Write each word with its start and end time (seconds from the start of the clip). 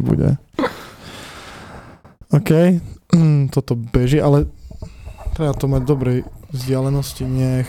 bude. 0.00 0.38
OK, 2.28 2.50
mm, 3.14 3.48
toto 3.48 3.72
beží, 3.72 4.20
ale 4.20 4.44
treba 5.32 5.56
to 5.56 5.64
mať 5.64 5.82
dobrej 5.88 6.18
vzdialenosti, 6.52 7.24
nech 7.24 7.68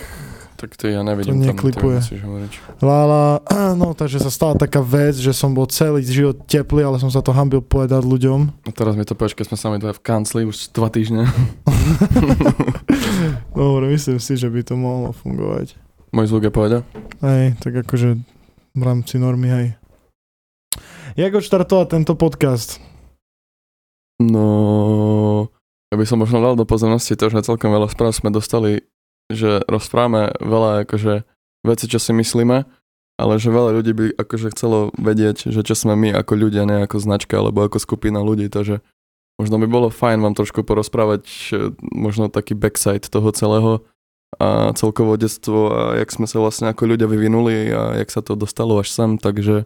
Tak 0.59 0.75
to 0.75 0.91
ja 0.91 0.99
nevidím 0.99 1.39
To 1.39 1.47
tam, 1.47 1.55
neklipuje. 1.55 1.97
Lala, 2.83 3.39
no 3.79 3.95
takže 3.95 4.19
sa 4.19 4.27
stala 4.27 4.59
taká 4.59 4.83
vec, 4.83 5.15
že 5.15 5.31
som 5.31 5.55
bol 5.55 5.63
celý 5.71 6.03
život 6.03 6.35
teplý, 6.43 6.83
ale 6.83 6.99
som 6.99 7.07
sa 7.07 7.23
to 7.23 7.31
hambil 7.31 7.63
povedať 7.63 8.03
ľuďom. 8.03 8.67
A 8.67 8.71
teraz 8.75 8.99
mi 8.99 9.07
to 9.07 9.15
počkaj, 9.15 9.47
sme 9.47 9.55
sami 9.55 9.77
dva 9.79 9.95
v 9.95 10.03
kancli 10.03 10.43
už 10.43 10.75
dva 10.75 10.91
týždne. 10.91 11.23
Dobre, 13.55 13.95
myslím 13.95 14.19
si, 14.19 14.35
že 14.35 14.51
by 14.51 14.59
to 14.67 14.75
mohlo 14.75 15.15
fungovať. 15.15 15.79
Môj 16.11 16.27
zvuk 16.27 16.43
je 16.43 16.51
povedal. 16.51 16.81
Hej, 17.23 17.55
tak 17.63 17.79
akože 17.79 18.19
v 18.75 18.81
rámci 18.83 19.15
normy, 19.15 19.47
hej. 19.47 19.67
Jak 21.19 21.35
odštartovať 21.35 21.87
tento 21.99 22.13
podcast? 22.15 22.79
No, 24.19 25.47
ja 25.89 25.95
by 25.97 26.05
som 26.05 26.21
možno 26.21 26.43
dal 26.43 26.59
do 26.59 26.67
pozornosti 26.67 27.15
to, 27.15 27.31
že 27.31 27.47
celkom 27.47 27.71
veľa 27.71 27.89
správ 27.89 28.13
sme 28.13 28.29
dostali, 28.29 28.85
že 29.31 29.63
rozprávame 29.65 30.35
veľa 30.37 30.85
akože 30.85 31.23
veci, 31.65 31.85
čo 31.89 31.97
si 31.97 32.11
myslíme, 32.13 32.67
ale 33.19 33.33
že 33.35 33.51
veľa 33.51 33.79
ľudí 33.79 33.91
by 33.95 34.05
akože 34.15 34.53
chcelo 34.55 34.95
vedieť, 34.95 35.51
že 35.51 35.59
čo 35.63 35.75
sme 35.75 35.95
my 35.95 36.09
ako 36.15 36.33
ľudia, 36.39 36.63
ne 36.63 36.87
ako 36.87 37.03
značka 37.03 37.39
alebo 37.39 37.65
ako 37.67 37.83
skupina 37.83 38.23
ľudí, 38.23 38.47
takže 38.47 38.79
možno 39.39 39.59
by 39.59 39.67
bolo 39.71 39.87
fajn 39.91 40.19
vám 40.19 40.35
trošku 40.35 40.67
porozprávať 40.67 41.23
eh, 41.51 41.71
možno 41.95 42.31
taký 42.31 42.53
backside 42.53 43.07
toho 43.07 43.31
celého 43.31 43.83
a 44.37 44.71
celkovo 44.77 45.17
detstvo 45.17 45.73
a 45.73 45.81
jak 45.97 46.13
sme 46.13 46.29
sa 46.29 46.37
vlastne 46.37 46.69
ako 46.69 46.85
ľudia 46.85 47.09
vyvinuli 47.09 47.73
a 47.73 47.97
jak 47.97 48.13
sa 48.13 48.21
to 48.21 48.37
dostalo 48.37 48.77
až 48.77 48.93
sem, 48.93 49.17
takže 49.17 49.65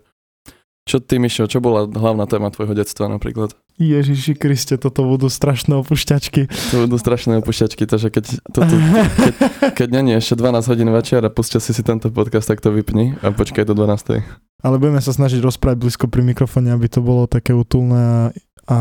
čo 0.84 1.00
ty, 1.00 1.16
Mišo, 1.16 1.48
čo 1.48 1.64
bola 1.64 1.88
hlavná 1.88 2.28
téma 2.28 2.52
tvojho 2.52 2.76
detstva 2.76 3.08
napríklad? 3.08 3.56
Ježiši 3.80 4.36
Kriste, 4.36 4.76
toto 4.76 5.08
budú 5.08 5.32
strašné 5.32 5.80
opušťačky. 5.80 6.52
To 6.76 6.86
budú 6.86 7.00
strašné 7.00 7.40
opušťačky, 7.40 7.88
takže 7.88 8.12
keď, 8.12 8.26
toto, 8.52 8.76
keď, 8.76 9.34
keď 9.80 9.88
není 9.90 10.12
ešte 10.20 10.36
12 10.36 10.68
hodín 10.68 10.92
večer 10.92 11.24
a 11.24 11.32
pustia 11.32 11.64
si 11.64 11.72
si 11.72 11.82
tento 11.88 12.12
podcast, 12.12 12.52
tak 12.52 12.60
to 12.60 12.70
vypni 12.70 13.16
a 13.24 13.32
počkaj 13.32 13.64
do 13.64 13.74
12. 13.74 14.22
Ale 14.64 14.76
budeme 14.76 15.00
sa 15.00 15.16
snažiť 15.16 15.40
rozprávať 15.40 15.78
blízko 15.80 16.06
pri 16.12 16.22
mikrofóne, 16.22 16.76
aby 16.76 16.92
to 16.92 17.00
bolo 17.00 17.32
také 17.32 17.56
utulné 17.56 18.04
a, 18.04 18.32
a 18.68 18.78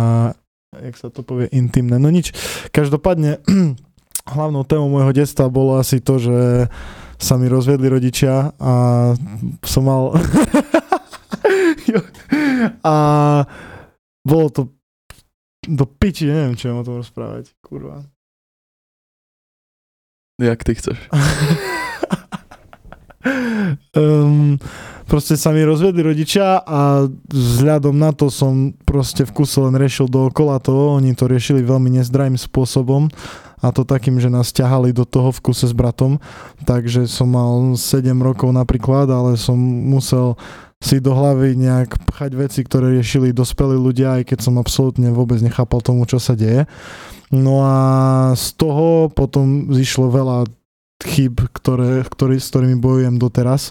jak 0.91 0.99
sa 0.99 1.07
to 1.07 1.23
povie, 1.23 1.47
intimné. 1.55 2.03
No 2.03 2.11
nič, 2.11 2.35
každopádne 2.75 3.39
hlavnou 4.35 4.67
témou 4.67 4.91
môjho 4.91 5.15
detstva 5.15 5.47
bolo 5.47 5.79
asi 5.79 6.03
to, 6.03 6.19
že 6.19 6.67
sa 7.23 7.39
mi 7.39 7.47
rozviedli 7.47 7.87
rodičia 7.87 8.51
a 8.59 8.73
som 9.63 9.87
mal... 9.87 10.03
a 12.93 12.95
bolo 14.23 14.49
to 14.51 14.63
do 15.63 15.87
piči, 15.87 16.27
neviem, 16.27 16.59
čo 16.59 16.75
o 16.75 16.87
tom 16.87 16.99
rozprávať, 16.99 17.55
kurva. 17.63 18.03
Jak 20.43 20.65
ty 20.65 20.75
chceš. 20.75 20.99
um, 23.95 24.59
proste 25.11 25.39
sa 25.39 25.55
mi 25.55 25.63
rozvedli 25.63 26.03
rodičia 26.03 26.59
a 26.59 27.07
vzhľadom 27.31 27.95
na 27.95 28.11
to 28.11 28.27
som 28.27 28.75
proste 28.83 29.23
v 29.23 29.35
kuse 29.39 29.63
len 29.63 29.79
riešil 29.79 30.11
dookola 30.11 30.59
toho, 30.59 30.99
oni 30.99 31.15
to 31.15 31.31
riešili 31.31 31.63
veľmi 31.63 31.95
nezdravým 31.95 32.35
spôsobom 32.35 33.07
a 33.63 33.71
to 33.71 33.87
takým, 33.87 34.19
že 34.19 34.27
nás 34.27 34.51
ťahali 34.51 34.91
do 34.91 35.07
toho 35.07 35.31
v 35.31 35.39
kuse 35.39 35.71
s 35.71 35.75
bratom, 35.75 36.19
takže 36.67 37.07
som 37.07 37.31
mal 37.31 37.79
7 37.79 38.11
rokov 38.19 38.51
napríklad, 38.51 39.07
ale 39.07 39.39
som 39.39 39.57
musel 39.57 40.35
si 40.83 40.99
do 40.99 41.15
hlavy 41.15 41.55
nejak 41.55 41.95
pchať 42.11 42.31
veci, 42.35 42.61
ktoré 42.67 42.99
riešili 42.99 43.31
dospelí 43.31 43.79
ľudia, 43.79 44.19
aj 44.19 44.35
keď 44.35 44.39
som 44.43 44.59
absolútne 44.59 45.15
vôbec 45.15 45.39
nechápal 45.39 45.79
tomu, 45.79 46.03
čo 46.11 46.19
sa 46.19 46.35
deje. 46.35 46.67
No 47.31 47.63
a 47.63 47.77
z 48.35 48.59
toho 48.59 49.07
potom 49.07 49.71
zišlo 49.71 50.11
veľa 50.11 50.51
chyb, 51.07 51.39
ktoré, 51.55 52.03
ktorý, 52.03 52.37
s 52.43 52.51
ktorými 52.51 52.83
bojujem 52.83 53.15
doteraz. 53.15 53.71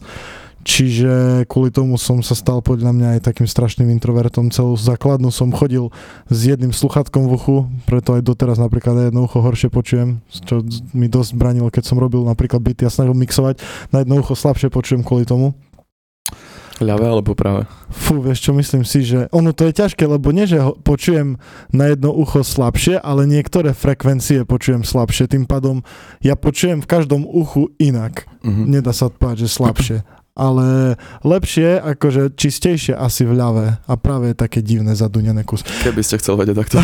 Čiže 0.61 1.44
kvôli 1.49 1.73
tomu 1.73 1.97
som 1.97 2.22
sa 2.22 2.38
stal 2.38 2.61
podľa 2.61 2.94
mňa 2.94 3.07
aj 3.17 3.33
takým 3.33 3.49
strašným 3.49 3.89
introvertom. 3.97 4.53
Celú 4.53 4.77
základnú 4.77 5.33
som 5.33 5.49
chodil 5.49 5.89
s 6.29 6.39
jedným 6.45 6.69
sluchatkom 6.69 7.25
v 7.25 7.33
uchu, 7.33 7.57
preto 7.89 8.13
aj 8.13 8.22
doteraz 8.22 8.61
napríklad 8.61 8.94
aj 8.97 9.05
jedno 9.09 9.25
ucho 9.25 9.41
horšie 9.41 9.73
počujem, 9.73 10.22
čo 10.29 10.61
mi 10.94 11.09
dosť 11.09 11.33
branilo, 11.33 11.73
keď 11.73 11.83
som 11.89 11.97
robil 11.97 12.22
napríklad 12.22 12.61
byty 12.61 12.85
a 12.85 12.94
snažil 12.94 13.17
mixovať. 13.17 13.57
Na 13.89 14.05
jedno 14.05 14.22
ucho 14.22 14.38
slabšie 14.38 14.69
počujem 14.69 15.01
kvôli 15.01 15.25
tomu. 15.25 15.57
Ľavé 16.81 17.05
alebo 17.13 17.38
práve? 17.38 17.69
Fú, 17.93 18.25
vieš 18.25 18.41
čo, 18.41 18.57
myslím 18.57 18.81
si, 18.81 19.05
že 19.05 19.29
ono 19.29 19.53
to 19.53 19.69
je 19.69 19.78
ťažké, 19.78 20.01
lebo 20.09 20.33
nie, 20.33 20.49
že 20.49 20.57
ho 20.57 20.73
počujem 20.73 21.38
na 21.69 21.93
jedno 21.93 22.09
ucho 22.09 22.41
slabšie, 22.41 22.97
ale 22.97 23.29
niektoré 23.29 23.78
frekvencie 23.78 24.49
počujem 24.49 24.81
slabšie, 24.81 25.29
tým 25.29 25.45
pádom 25.45 25.85
ja 26.25 26.33
počujem 26.33 26.81
v 26.81 26.89
každom 26.89 27.22
uchu 27.29 27.69
inak. 27.78 28.25
Mhm. 28.41 28.66
Nedá 28.66 28.97
sa 28.97 29.13
povedať, 29.13 29.45
že 29.45 29.49
slabšie. 29.53 29.97
Ale 30.31 30.95
lepšie, 31.27 31.75
akože 31.75 32.31
čistejšie 32.39 32.95
asi 32.95 33.27
v 33.27 33.35
ľavé 33.35 33.67
a 33.83 33.93
práve 33.99 34.31
také 34.31 34.63
divné 34.63 34.95
zadunené 34.95 35.43
kus. 35.43 35.59
Keby 35.83 35.99
ste 35.99 36.23
chcel 36.23 36.39
vedieť 36.39 36.55
takto. 36.55 36.77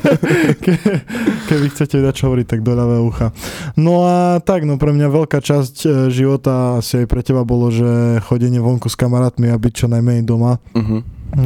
Ke- 0.64 1.02
Keby 1.50 1.66
chcete 1.74 1.98
dať 1.98 2.14
čo 2.14 2.30
hovoriť, 2.30 2.46
tak 2.46 2.62
do 2.62 2.78
ľavého 2.78 3.02
ucha. 3.02 3.34
No 3.74 4.06
a 4.06 4.38
tak, 4.38 4.62
no 4.62 4.78
pre 4.78 4.94
mňa 4.94 5.10
veľká 5.10 5.42
časť 5.42 5.76
e, 5.82 5.88
života 6.14 6.78
asi 6.78 7.02
aj 7.02 7.06
pre 7.10 7.26
teba 7.26 7.42
bolo, 7.42 7.74
že 7.74 8.22
chodenie 8.22 8.62
vonku 8.62 8.86
s 8.86 8.94
kamarátmi 8.94 9.50
a 9.50 9.58
byť 9.58 9.72
čo 9.74 9.86
najmenej 9.90 10.22
doma. 10.22 10.62
Mhm. 10.78 10.96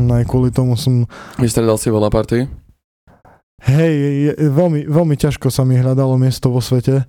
No 0.04 0.12
aj 0.20 0.28
kvôli 0.28 0.52
tomu 0.52 0.76
som 0.76 1.08
Vystredal 1.40 1.80
si 1.80 1.88
veľa 1.88 2.12
party? 2.12 2.44
Hej, 3.60 3.92
je, 3.96 4.32
veľmi, 4.48 4.88
veľmi 4.88 5.16
ťažko 5.16 5.48
sa 5.48 5.64
mi 5.64 5.76
hľadalo 5.76 6.16
miesto 6.16 6.48
vo 6.48 6.60
svete 6.64 7.04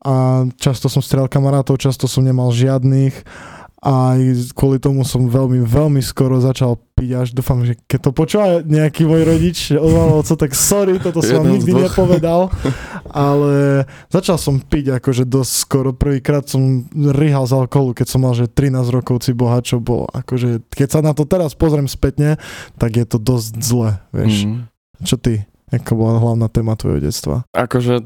a 0.00 0.46
často 0.56 0.86
som 0.86 1.02
strel 1.02 1.26
kamarátov, 1.26 1.76
často 1.76 2.06
som 2.06 2.22
nemal 2.22 2.54
žiadnych 2.54 3.14
a 3.80 4.12
kvôli 4.52 4.76
tomu 4.76 5.08
som 5.08 5.24
veľmi, 5.24 5.64
veľmi 5.64 6.04
skoro 6.04 6.36
začal 6.36 6.76
piť 7.00 7.10
až 7.16 7.28
dúfam, 7.32 7.64
že 7.64 7.80
keď 7.88 7.98
to 8.04 8.10
počúva 8.12 8.46
nejaký 8.60 9.08
môj 9.08 9.22
rodič 9.24 9.58
od 9.72 10.20
co, 10.20 10.34
tak 10.36 10.52
sorry, 10.52 11.00
toto 11.00 11.24
som 11.24 11.40
vám 11.40 11.56
nikdy 11.56 11.72
nepovedal, 11.72 12.52
ale 13.08 13.88
začal 14.12 14.36
som 14.36 14.60
piť 14.60 15.00
akože 15.00 15.24
dosť 15.24 15.52
skoro. 15.64 15.96
Prvýkrát 15.96 16.44
som 16.44 16.84
rýhal 16.92 17.48
z 17.48 17.56
alkoholu, 17.56 17.96
keď 17.96 18.06
som 18.12 18.20
mal 18.20 18.36
že 18.36 18.52
13 18.52 18.84
rokov 18.92 19.24
si 19.24 19.32
boha, 19.32 19.64
čo 19.64 19.80
bolo 19.80 20.04
akože, 20.12 20.60
keď 20.68 20.88
sa 20.92 21.00
na 21.00 21.16
to 21.16 21.24
teraz 21.24 21.56
pozriem 21.56 21.88
spätne, 21.88 22.36
tak 22.76 23.00
je 23.00 23.08
to 23.08 23.16
dosť 23.16 23.52
zle, 23.64 23.90
vieš. 24.12 24.44
Mhm. 24.44 24.68
Čo 25.08 25.16
ty? 25.16 25.48
Aká 25.72 25.96
bola 25.96 26.20
hlavná 26.20 26.52
téma 26.52 26.76
tvojho 26.76 27.00
detstva? 27.00 27.48
Akože, 27.56 28.04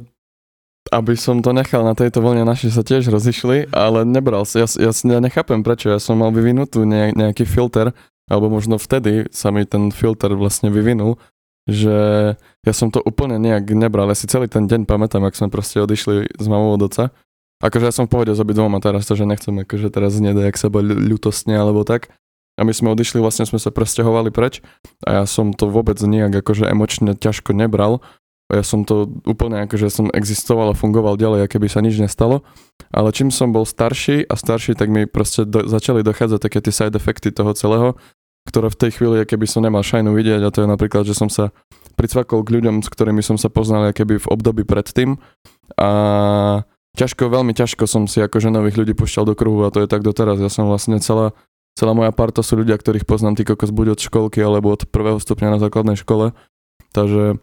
aby 0.93 1.17
som 1.17 1.41
to 1.41 1.57
nechal 1.57 1.81
na 1.81 1.97
tejto 1.97 2.21
vlne, 2.21 2.45
naši 2.45 2.69
sa 2.69 2.85
tiež 2.85 3.09
rozišli, 3.09 3.73
ale 3.73 4.05
nebral 4.05 4.45
si, 4.45 4.61
ja, 4.61 4.69
ja, 4.69 4.93
nechápem 5.21 5.65
prečo, 5.65 5.89
ja 5.89 6.01
som 6.03 6.21
mal 6.21 6.29
vyvinutú 6.35 6.85
ne, 6.85 7.13
nejaký 7.17 7.49
filter, 7.49 7.97
alebo 8.29 8.53
možno 8.53 8.77
vtedy 8.77 9.29
sa 9.33 9.49
mi 9.49 9.65
ten 9.65 9.89
filter 9.89 10.37
vlastne 10.37 10.69
vyvinul, 10.69 11.17
že 11.65 11.97
ja 12.37 12.73
som 12.77 12.93
to 12.93 13.01
úplne 13.01 13.41
nejak 13.41 13.73
nebral, 13.73 14.13
ja 14.13 14.17
si 14.17 14.29
celý 14.29 14.49
ten 14.49 14.69
deň 14.69 14.85
pamätám, 14.85 15.25
ak 15.25 15.37
sme 15.37 15.49
proste 15.49 15.81
odišli 15.81 16.37
s 16.37 16.47
mamou 16.49 16.77
od 16.77 16.85
oca, 16.85 17.09
akože 17.65 17.89
ja 17.89 17.95
som 17.97 18.05
v 18.05 18.13
pohode 18.13 18.33
s 18.37 18.41
obidvoma 18.41 18.77
teraz, 18.85 19.09
to, 19.09 19.17
že 19.17 19.25
nechcem 19.25 19.57
akože 19.65 19.89
teraz 19.89 20.21
jak 20.21 20.57
sa 20.61 20.69
bol 20.69 20.85
ľutostne 20.85 21.57
alebo 21.57 21.89
tak, 21.89 22.13
a 22.55 22.63
my 22.63 22.71
sme 22.71 22.95
odišli, 22.95 23.19
vlastne 23.19 23.47
sme 23.51 23.59
sa 23.59 23.75
presťahovali 23.75 24.31
preč. 24.31 24.63
A 25.03 25.23
ja 25.23 25.25
som 25.27 25.51
to 25.51 25.67
vôbec 25.67 25.99
nejak 25.99 26.39
akože 26.39 26.71
emočne 26.71 27.19
ťažko 27.19 27.51
nebral. 27.51 27.99
Ja 28.53 28.61
som 28.61 28.85
to 28.85 29.09
úplne 29.25 29.65
akože 29.65 29.89
som 29.89 30.13
existoval 30.13 30.73
a 30.73 30.79
fungoval 30.79 31.17
ďalej, 31.17 31.49
aké 31.49 31.57
by 31.57 31.69
sa 31.69 31.81
nič 31.81 31.97
nestalo. 31.97 32.45
Ale 32.93 33.09
čím 33.11 33.33
som 33.33 33.51
bol 33.57 33.65
starší 33.65 34.29
a 34.29 34.37
starší, 34.37 34.77
tak 34.77 34.93
mi 34.93 35.09
proste 35.09 35.49
do, 35.49 35.65
začali 35.65 36.05
dochádzať 36.05 36.41
také 36.41 36.61
tie 36.61 36.73
side 36.73 36.95
efekty 36.95 37.33
toho 37.33 37.57
celého, 37.57 37.97
ktoré 38.45 38.69
v 38.69 38.77
tej 38.77 38.91
chvíli, 39.01 39.25
keby 39.25 39.49
som 39.49 39.65
nemal 39.65 39.81
šajnu 39.81 40.13
vidieť 40.13 40.45
a 40.45 40.53
to 40.53 40.61
je 40.65 40.69
napríklad, 40.69 41.09
že 41.09 41.17
som 41.17 41.33
sa 41.33 41.57
pricvakol 41.97 42.45
k 42.45 42.61
ľuďom, 42.61 42.85
s 42.85 42.89
ktorými 42.93 43.25
som 43.25 43.41
sa 43.41 43.49
poznal 43.49 43.97
keby 43.97 44.21
v 44.21 44.31
období 44.31 44.69
predtým 44.69 45.17
a 45.81 45.91
ťažko, 47.01 47.33
veľmi 47.33 47.57
ťažko 47.57 47.89
som 47.89 48.05
si 48.05 48.21
akože 48.21 48.53
nových 48.53 48.77
ľudí 48.77 48.93
pušťal 48.93 49.25
do 49.33 49.35
kruhu 49.35 49.65
a 49.65 49.73
to 49.73 49.81
je 49.81 49.89
tak 49.89 50.05
doteraz. 50.05 50.37
Ja 50.37 50.53
som 50.53 50.69
vlastne 50.69 51.01
celá 51.01 51.33
Celá 51.75 51.91
moja 51.91 52.15
parta 52.15 52.39
sú 52.47 52.55
ľudia, 52.55 52.79
ktorých 52.79 53.03
poznám 53.03 53.35
ty 53.35 53.43
kokos 53.43 53.75
buď 53.75 53.99
od 53.99 54.01
školky 54.01 54.39
alebo 54.39 54.71
od 54.71 54.87
prvého 54.87 55.19
stupňa 55.19 55.59
na 55.59 55.59
základnej 55.59 55.99
škole. 55.99 56.31
Takže 56.95 57.43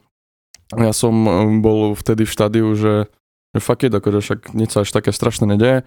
ja 0.76 0.94
som 0.96 1.14
um, 1.14 1.60
bol 1.60 1.94
vtedy 1.98 2.24
v 2.24 2.34
štádiu, 2.34 2.68
že, 2.76 3.12
že 3.52 3.60
fuck 3.60 3.84
it, 3.84 3.94
akože 3.94 4.20
však 4.24 4.40
nič 4.56 4.76
sa 4.76 4.88
až 4.88 4.92
také 4.96 5.12
strašné 5.12 5.56
nedeje. 5.56 5.84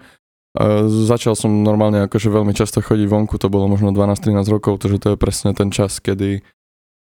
Začal 0.87 1.35
som 1.35 1.67
normálne 1.67 2.07
akože 2.07 2.31
veľmi 2.31 2.55
často 2.55 2.79
chodiť 2.79 3.11
vonku, 3.11 3.35
to 3.35 3.51
bolo 3.51 3.67
možno 3.67 3.91
12-13 3.91 4.47
rokov, 4.47 4.79
takže 4.79 5.03
to 5.03 5.07
je 5.11 5.17
presne 5.19 5.51
ten 5.51 5.67
čas, 5.67 5.99
kedy 5.99 6.47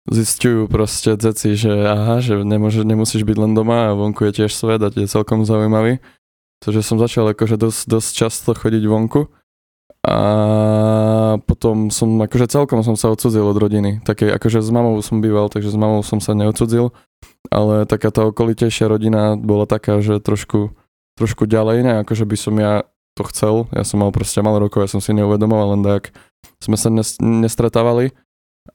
zistujú 0.08 0.66
proste 0.72 1.20
deci, 1.20 1.54
že 1.54 1.68
aha, 1.68 2.24
že 2.24 2.40
nemôže, 2.42 2.82
nemusíš 2.82 3.28
byť 3.28 3.36
len 3.36 3.52
doma 3.52 3.92
a 3.92 3.96
vonku 3.96 4.24
je 4.24 4.42
tiež 4.42 4.56
svet 4.56 4.80
a 4.80 4.88
je 4.88 5.04
celkom 5.04 5.44
zaujímavý. 5.44 6.00
Takže 6.64 6.80
som 6.80 6.96
začal 6.96 7.28
akože 7.36 7.60
dosť, 7.60 7.80
dosť 7.92 8.10
často 8.14 8.50
chodiť 8.56 8.82
vonku. 8.88 9.28
A 10.02 10.18
potom 11.62 11.94
som, 11.94 12.18
akože 12.18 12.50
celkom 12.50 12.82
som 12.82 12.98
sa 12.98 13.14
odsudzil 13.14 13.46
od 13.46 13.54
rodiny. 13.54 14.02
Také, 14.02 14.34
akože 14.34 14.58
s 14.58 14.70
mamou 14.74 14.98
som 14.98 15.22
býval, 15.22 15.46
takže 15.46 15.70
s 15.70 15.78
mamou 15.78 16.02
som 16.02 16.18
sa 16.18 16.34
neodsudzil, 16.34 16.90
ale 17.54 17.86
taká 17.86 18.10
tá 18.10 18.26
okolitejšia 18.26 18.90
rodina 18.90 19.38
bola 19.38 19.70
taká, 19.70 20.02
že 20.02 20.18
trošku, 20.18 20.74
trošku 21.14 21.46
ďalej, 21.46 21.86
ne, 21.86 21.94
akože 22.02 22.26
by 22.26 22.34
som 22.34 22.58
ja 22.58 22.82
to 23.14 23.22
chcel. 23.30 23.70
Ja 23.70 23.86
som 23.86 24.02
mal 24.02 24.10
proste 24.10 24.42
malo 24.42 24.58
rokov, 24.58 24.82
ja 24.82 24.90
som 24.90 24.98
si 24.98 25.14
neuvedomoval, 25.14 25.78
len 25.78 25.86
tak 25.86 26.10
sme 26.58 26.74
sa 26.74 26.90
nes- 26.90 27.22
nestretávali 27.22 28.10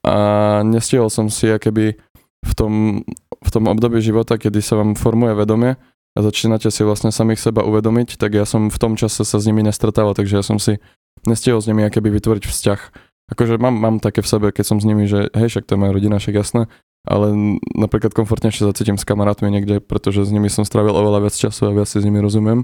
a 0.07 0.15
nestihol 0.63 1.11
som 1.11 1.27
si 1.27 1.51
keby 1.51 1.99
v 2.39 2.53
tom, 2.55 3.03
v 3.43 3.49
tom 3.51 3.67
období 3.67 3.99
života, 3.99 4.39
kedy 4.39 4.63
sa 4.63 4.79
vám 4.79 4.95
formuje 4.95 5.35
vedomie 5.35 5.75
a 6.15 6.19
začínate 6.23 6.71
si 6.71 6.87
vlastne 6.87 7.11
samých 7.11 7.51
seba 7.51 7.67
uvedomiť, 7.67 8.15
tak 8.15 8.31
ja 8.31 8.47
som 8.47 8.71
v 8.71 8.79
tom 8.79 8.95
čase 8.95 9.27
sa 9.27 9.43
s 9.43 9.43
nimi 9.43 9.59
nestretával, 9.59 10.15
takže 10.15 10.39
ja 10.39 10.45
som 10.47 10.55
si 10.55 10.79
nestihol 11.25 11.63
s 11.63 11.67
nimi 11.71 11.87
keby 11.87 12.13
vytvoriť 12.19 12.43
vzťah. 12.45 12.81
Akože 13.27 13.59
mám, 13.59 13.75
mám 13.75 13.95
také 13.99 14.23
v 14.23 14.29
sebe, 14.29 14.47
keď 14.55 14.65
som 14.65 14.77
s 14.79 14.87
nimi, 14.87 15.03
že 15.03 15.27
hej, 15.35 15.51
však 15.51 15.67
to 15.67 15.75
je 15.75 15.81
moja 15.81 15.91
rodina, 15.91 16.15
však 16.15 16.35
jasné, 16.37 16.61
ale 17.03 17.59
napríklad 17.75 18.15
komfortnejšie 18.15 18.63
sa 18.63 18.75
cítim 18.75 18.95
s 18.95 19.03
kamarátmi 19.03 19.51
niekde, 19.51 19.83
pretože 19.83 20.23
s 20.23 20.31
nimi 20.31 20.47
som 20.47 20.63
strávil 20.63 20.95
oveľa 20.95 21.27
viac 21.27 21.35
času 21.35 21.67
a 21.67 21.75
viac 21.75 21.87
si 21.91 21.99
s 21.99 22.07
nimi 22.07 22.23
rozumiem. 22.23 22.63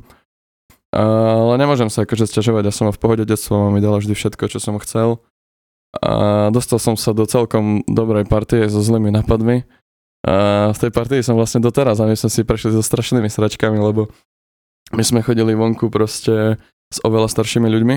Ale 0.94 1.58
nemôžem 1.58 1.90
sa 1.90 2.06
akože 2.06 2.30
sťažovať, 2.30 2.64
ja 2.70 2.74
som 2.76 2.88
v 2.94 3.02
pohode 3.02 3.26
detstvo, 3.26 3.74
mi 3.74 3.82
dala 3.82 3.98
vždy 3.98 4.14
všetko, 4.14 4.46
čo 4.46 4.62
som 4.62 4.78
chcel. 4.78 5.20
A 6.00 6.48
dostal 6.54 6.78
som 6.78 6.94
sa 6.94 7.18
do 7.18 7.26
celkom 7.26 7.82
dobrej 7.90 8.30
partie 8.30 8.66
so 8.70 8.80
zlými 8.80 9.10
nápadmi. 9.10 9.66
A 10.24 10.72
v 10.72 10.78
tej 10.80 10.92
partii 10.96 11.26
som 11.26 11.36
vlastne 11.36 11.60
doteraz 11.60 12.00
a 12.00 12.08
my 12.08 12.16
sme 12.16 12.32
si 12.32 12.48
prešli 12.48 12.72
so 12.72 12.80
strašnými 12.80 13.28
sračkami, 13.28 13.76
lebo 13.76 14.08
my 14.96 15.04
sme 15.04 15.20
chodili 15.26 15.52
vonku 15.58 15.92
proste 15.92 16.62
s 16.88 16.98
oveľa 17.04 17.28
staršími 17.28 17.68
ľuďmi 17.68 17.96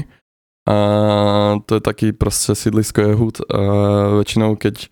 a 0.67 0.77
to 1.63 1.79
je 1.79 1.83
taký 1.83 2.11
proste 2.11 2.59
sídlisko 2.59 2.99
je 2.99 3.13
hud 3.15 3.37
a 3.47 3.61
väčšinou 4.19 4.59
keď 4.59 4.91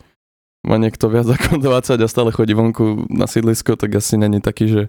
má 0.64 0.80
niekto 0.80 1.12
viac 1.12 1.28
ako 1.36 1.60
20 1.60 2.00
a 2.00 2.08
stále 2.08 2.30
chodí 2.32 2.56
vonku 2.56 3.10
na 3.12 3.26
sídlisko, 3.28 3.76
tak 3.76 3.98
asi 3.98 4.16
není 4.16 4.40
taký, 4.40 4.66
že 4.70 4.82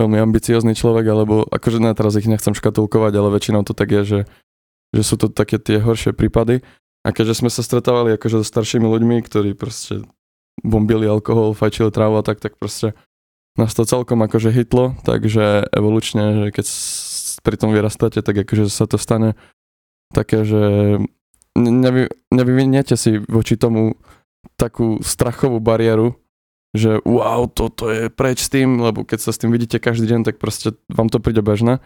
veľmi 0.00 0.16
ambiciózny 0.16 0.72
človek, 0.72 1.06
alebo 1.06 1.44
akože 1.44 1.78
ne, 1.78 1.92
teraz 1.92 2.16
ich 2.16 2.26
nechcem 2.26 2.56
škatulkovať, 2.56 3.12
ale 3.14 3.28
väčšinou 3.36 3.62
to 3.68 3.76
tak 3.76 3.92
je, 3.92 4.02
že, 4.02 4.20
že 4.96 5.02
sú 5.04 5.20
to 5.20 5.28
také 5.28 5.60
tie 5.60 5.76
horšie 5.76 6.16
prípady. 6.16 6.64
A 7.00 7.16
keďže 7.16 7.40
sme 7.40 7.48
sa 7.52 7.64
stretávali 7.64 8.12
akože 8.16 8.44
so 8.44 8.46
staršími 8.46 8.84
ľuďmi, 8.84 9.24
ktorí 9.24 9.56
proste 9.56 10.04
bombili 10.60 11.08
alkohol, 11.08 11.56
fajčili 11.56 11.88
trávu 11.88 12.20
a 12.20 12.24
tak, 12.24 12.44
tak 12.44 12.60
proste 12.60 12.92
nás 13.56 13.72
to 13.72 13.88
celkom 13.88 14.20
akože 14.20 14.52
hitlo, 14.52 14.96
takže 15.04 15.68
evolučne, 15.72 16.24
že 16.36 16.46
keď 16.52 16.66
pri 17.40 17.56
tom 17.56 17.72
vyrastáte, 17.72 18.20
tak 18.20 18.44
akože 18.44 18.68
sa 18.68 18.84
to 18.84 19.00
stane 19.00 19.32
také, 20.10 20.42
že 20.42 20.62
nevy, 21.56 22.10
nevyviniete 22.30 22.94
si 22.94 23.18
voči 23.26 23.54
tomu 23.58 23.98
takú 24.56 25.00
strachovú 25.00 25.60
bariéru, 25.60 26.16
že 26.70 27.02
wow, 27.02 27.50
toto 27.50 27.90
je 27.90 28.06
preč 28.12 28.46
s 28.46 28.52
tým, 28.52 28.78
lebo 28.78 29.02
keď 29.02 29.18
sa 29.18 29.30
s 29.34 29.40
tým 29.42 29.50
vidíte 29.50 29.82
každý 29.82 30.06
deň, 30.06 30.20
tak 30.22 30.38
proste 30.38 30.78
vám 30.86 31.10
to 31.10 31.18
príde 31.18 31.42
bežné. 31.42 31.82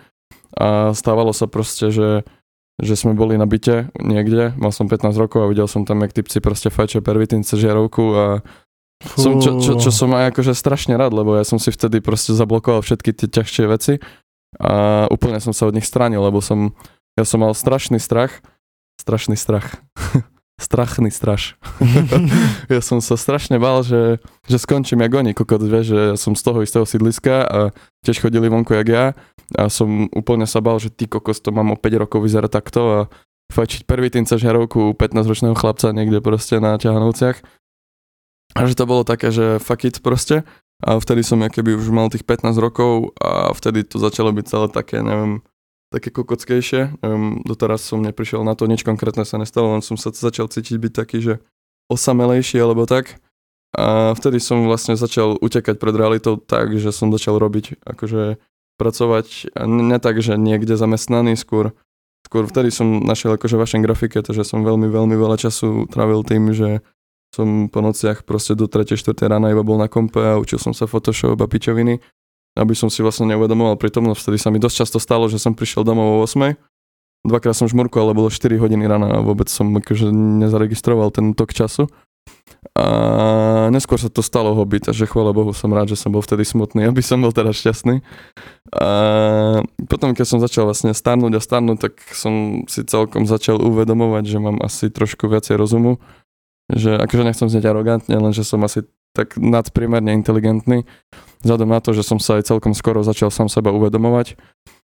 A 0.54 0.92
stávalo 0.92 1.32
sa 1.32 1.48
proste, 1.48 1.88
že, 1.88 2.22
že 2.78 2.94
sme 2.94 3.16
boli 3.16 3.40
na 3.40 3.48
byte 3.48 3.90
niekde, 3.96 4.52
mal 4.60 4.70
som 4.70 4.86
15 4.86 5.16
rokov 5.16 5.40
a 5.42 5.50
videl 5.50 5.66
som 5.66 5.88
tam, 5.88 6.04
jak 6.04 6.14
typci 6.14 6.38
proste 6.38 6.68
fajčia 6.68 7.00
pervitín 7.00 7.42
cez 7.42 7.58
žiarovku 7.58 8.04
a 8.14 8.26
som, 9.02 9.36
čo, 9.36 9.60
čo, 9.60 9.76
čo 9.76 9.90
som 9.92 10.14
aj 10.16 10.32
akože 10.32 10.56
strašne 10.56 10.94
rád, 10.96 11.12
lebo 11.12 11.36
ja 11.36 11.44
som 11.44 11.60
si 11.60 11.68
vtedy 11.68 12.00
proste 12.00 12.32
zablokoval 12.32 12.80
všetky 12.80 13.12
tie 13.12 13.28
ťažšie 13.28 13.64
veci 13.68 14.00
a 14.56 15.04
úplne 15.10 15.42
som 15.42 15.50
sa 15.50 15.66
od 15.66 15.74
nich 15.74 15.84
stránil, 15.84 16.22
lebo 16.22 16.38
som 16.38 16.72
ja 17.14 17.24
som 17.26 17.42
mal 17.42 17.54
strašný 17.54 18.02
strach, 18.02 18.42
strašný 18.98 19.38
strach, 19.38 19.78
strachný 20.66 21.10
straš. 21.10 21.58
ja 22.74 22.80
som 22.82 23.02
sa 23.02 23.18
strašne 23.18 23.58
bál, 23.58 23.82
že, 23.82 24.22
že 24.46 24.56
skončím 24.58 25.02
jak 25.02 25.14
oni, 25.14 25.30
kokot, 25.34 25.62
vie, 25.62 25.82
že 25.82 25.98
ja 26.14 26.16
som 26.18 26.38
z 26.38 26.42
toho 26.42 26.62
istého 26.62 26.86
sídliska 26.86 27.34
a 27.46 27.58
tiež 28.06 28.22
chodili 28.22 28.46
vonku 28.46 28.74
jak 28.74 28.88
ja 28.88 29.04
a 29.58 29.68
som 29.68 30.08
úplne 30.14 30.46
sa 30.46 30.62
bál, 30.64 30.78
že 30.78 30.88
ty 30.88 31.10
kokos 31.10 31.42
to 31.42 31.52
mám 31.52 31.74
o 31.74 31.76
5 31.76 32.02
rokov 32.06 32.22
vyzerať 32.22 32.50
takto 32.50 32.80
a 32.88 33.00
fajčiť 33.52 33.84
prvý 33.84 34.08
tým 34.08 34.24
žarovku 34.24 34.96
15-ročného 34.96 35.54
chlapca 35.54 35.92
niekde 35.92 36.24
proste 36.24 36.58
na 36.58 36.80
ťahanovciach. 36.80 37.44
A 38.54 38.58
že 38.70 38.78
to 38.78 38.86
bolo 38.86 39.02
také, 39.02 39.34
že 39.34 39.58
fuck 39.58 39.82
it 39.84 39.98
proste. 40.00 40.46
A 40.84 40.98
vtedy 40.98 41.22
som 41.26 41.40
ja 41.42 41.50
keby 41.50 41.76
už 41.76 41.90
mal 41.90 42.10
tých 42.10 42.26
15 42.26 42.54
rokov 42.60 43.14
a 43.18 43.50
vtedy 43.54 43.86
to 43.86 43.96
začalo 43.98 44.34
byť 44.34 44.44
celé 44.46 44.66
také, 44.68 45.00
neviem, 45.00 45.40
také 45.94 46.10
kokockejšie. 46.10 46.98
Um, 46.98 47.38
doteraz 47.46 47.86
som 47.86 48.02
neprišiel 48.02 48.42
na 48.42 48.58
to, 48.58 48.66
nič 48.66 48.82
konkrétne 48.82 49.22
sa 49.22 49.38
nestalo, 49.38 49.78
len 49.78 49.82
som 49.86 49.94
sa 49.94 50.10
začal 50.10 50.50
cítiť 50.50 50.74
byť 50.74 50.92
taký, 50.92 51.18
že 51.22 51.34
osamelejší 51.86 52.58
alebo 52.58 52.90
tak. 52.90 53.22
A 53.74 54.14
vtedy 54.14 54.38
som 54.38 54.66
vlastne 54.66 54.94
začal 54.94 55.38
utekať 55.38 55.82
pred 55.82 55.94
realitou 55.94 56.38
tak, 56.38 56.78
že 56.78 56.94
som 56.94 57.10
začal 57.10 57.38
robiť, 57.42 57.82
akože 57.82 58.38
pracovať, 58.78 59.54
a 59.54 59.66
ne 59.66 59.98
tak, 60.02 60.18
že 60.22 60.34
niekde 60.34 60.74
zamestnaný, 60.74 61.38
skôr, 61.38 61.74
skôr 62.26 62.46
vtedy 62.46 62.70
som 62.74 63.02
našiel 63.02 63.34
akože 63.34 63.58
vašej 63.58 63.82
grafike, 63.82 64.18
to, 64.22 64.30
že 64.34 64.46
som 64.46 64.66
veľmi, 64.66 64.90
veľmi 64.90 65.14
veľa 65.14 65.38
času 65.38 65.90
trávil 65.90 66.22
tým, 66.26 66.54
že 66.54 66.82
som 67.34 67.66
po 67.66 67.82
nociach 67.82 68.22
proste 68.22 68.54
do 68.54 68.70
3. 68.70 68.94
4. 68.94 69.10
rána 69.26 69.50
iba 69.50 69.66
bol 69.66 69.74
na 69.74 69.90
kompe 69.90 70.22
a 70.22 70.38
učil 70.38 70.62
som 70.62 70.70
sa 70.70 70.86
Photoshop 70.86 71.42
a 71.42 71.50
pičoviny 71.50 71.98
aby 72.54 72.74
som 72.74 72.86
si 72.86 73.02
vlastne 73.02 73.26
neuvedomoval 73.34 73.74
prítomnosť. 73.78 74.20
Vtedy 74.30 74.38
sa 74.38 74.48
mi 74.54 74.62
dosť 74.62 74.86
často 74.86 74.98
stalo, 75.02 75.26
že 75.26 75.42
som 75.42 75.54
prišiel 75.54 75.82
domov 75.82 76.22
o 76.22 76.26
8. 76.26 76.54
Dvakrát 77.24 77.56
som 77.56 77.66
žmurku, 77.66 77.96
ale 77.98 78.14
bolo 78.14 78.28
4 78.28 78.60
hodiny 78.60 78.84
rána 78.84 79.10
a 79.10 79.24
vôbec 79.24 79.48
som 79.48 79.72
akože 79.72 80.12
nezaregistroval 80.12 81.10
ten 81.10 81.32
tok 81.32 81.56
času. 81.56 81.88
A 82.74 82.86
neskôr 83.70 84.00
sa 84.00 84.10
to 84.10 84.24
stalo 84.24 84.56
hobby, 84.56 84.80
takže 84.82 85.06
chvála 85.06 85.36
Bohu 85.36 85.54
som 85.54 85.70
rád, 85.70 85.94
že 85.94 86.00
som 86.00 86.10
bol 86.10 86.24
vtedy 86.24 86.42
smutný, 86.42 86.88
aby 86.88 87.00
som 87.04 87.22
bol 87.22 87.30
teraz 87.30 87.60
šťastný. 87.60 88.02
A 88.74 88.88
potom, 89.86 90.12
keď 90.16 90.26
som 90.26 90.38
začal 90.42 90.66
vlastne 90.66 90.90
starnúť 90.90 91.38
a 91.38 91.40
starnúť, 91.40 91.78
tak 91.78 91.94
som 92.10 92.64
si 92.66 92.82
celkom 92.84 93.28
začal 93.28 93.62
uvedomovať, 93.62 94.24
že 94.26 94.38
mám 94.42 94.58
asi 94.64 94.90
trošku 94.90 95.30
viacej 95.30 95.54
rozumu. 95.56 96.02
Že 96.72 96.96
akože 97.04 97.22
nechcem 97.28 97.48
znieť 97.52 97.68
arogantne, 97.68 98.16
len 98.16 98.32
že 98.32 98.42
som 98.42 98.60
asi 98.64 98.82
tak 99.14 99.38
nadpriemerne 99.38 100.12
inteligentný, 100.18 100.84
vzhľadom 101.46 101.70
na 101.70 101.78
to, 101.78 101.94
že 101.94 102.02
som 102.02 102.18
sa 102.18 102.42
aj 102.42 102.50
celkom 102.50 102.74
skoro 102.74 103.06
začal 103.06 103.30
sám 103.30 103.46
seba 103.46 103.70
uvedomovať. 103.70 104.34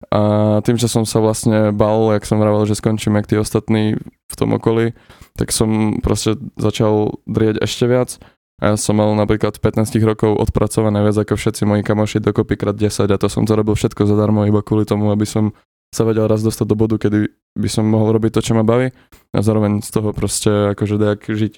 A 0.09 0.21
tým, 0.65 0.81
že 0.81 0.89
som 0.89 1.05
sa 1.05 1.21
vlastne 1.21 1.77
bal, 1.77 2.17
jak 2.17 2.25
som 2.25 2.41
vravel, 2.41 2.65
že 2.65 2.77
skončím 2.77 3.21
jak 3.21 3.29
tí 3.29 3.37
ostatní 3.37 4.01
v 4.01 4.35
tom 4.37 4.57
okolí, 4.57 4.97
tak 5.37 5.53
som 5.53 6.01
proste 6.01 6.41
začal 6.57 7.21
drieť 7.29 7.61
ešte 7.61 7.85
viac. 7.85 8.17
A 8.61 8.73
ja 8.73 8.77
som 8.77 8.97
mal 8.97 9.13
napríklad 9.17 9.57
15 9.57 9.97
rokov 10.05 10.37
odpracované 10.37 11.01
viac 11.01 11.17
ako 11.17 11.37
všetci 11.37 11.65
moji 11.65 11.81
kamoši 11.85 12.21
dokopy 12.21 12.61
krát 12.61 12.77
10 12.77 13.09
a 13.09 13.17
to 13.17 13.29
som 13.29 13.49
to 13.49 13.57
všetko 13.57 14.05
zadarmo 14.05 14.45
iba 14.45 14.61
kvôli 14.61 14.85
tomu, 14.85 15.09
aby 15.13 15.25
som 15.25 15.57
sa 15.91 16.05
vedel 16.05 16.29
raz 16.29 16.45
dostať 16.45 16.67
do 16.69 16.77
bodu, 16.77 16.97
kedy 17.01 17.33
by 17.57 17.69
som 17.73 17.89
mohol 17.89 18.15
robiť 18.15 18.37
to, 18.37 18.41
čo 18.41 18.53
ma 18.55 18.63
baví 18.63 18.93
a 19.33 19.39
zároveň 19.41 19.81
z 19.83 19.91
toho 19.91 20.13
proste 20.13 20.77
akože 20.77 21.01
dajak 21.01 21.21
žiť. 21.25 21.55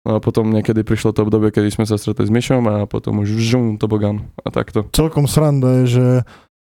No 0.00 0.16
a 0.16 0.18
potom 0.18 0.48
niekedy 0.48 0.80
prišlo 0.80 1.12
to 1.12 1.28
obdobie, 1.28 1.52
kedy 1.52 1.68
sme 1.68 1.84
sa 1.84 2.00
stretli 2.00 2.24
s 2.24 2.32
Myšom 2.32 2.64
a 2.64 2.76
potom 2.88 3.20
už 3.20 3.36
žum, 3.36 3.76
tobogan 3.76 4.32
a 4.40 4.48
takto. 4.48 4.88
Celkom 4.96 5.28
sranda 5.28 5.84
je, 5.84 6.00
že 6.00 6.08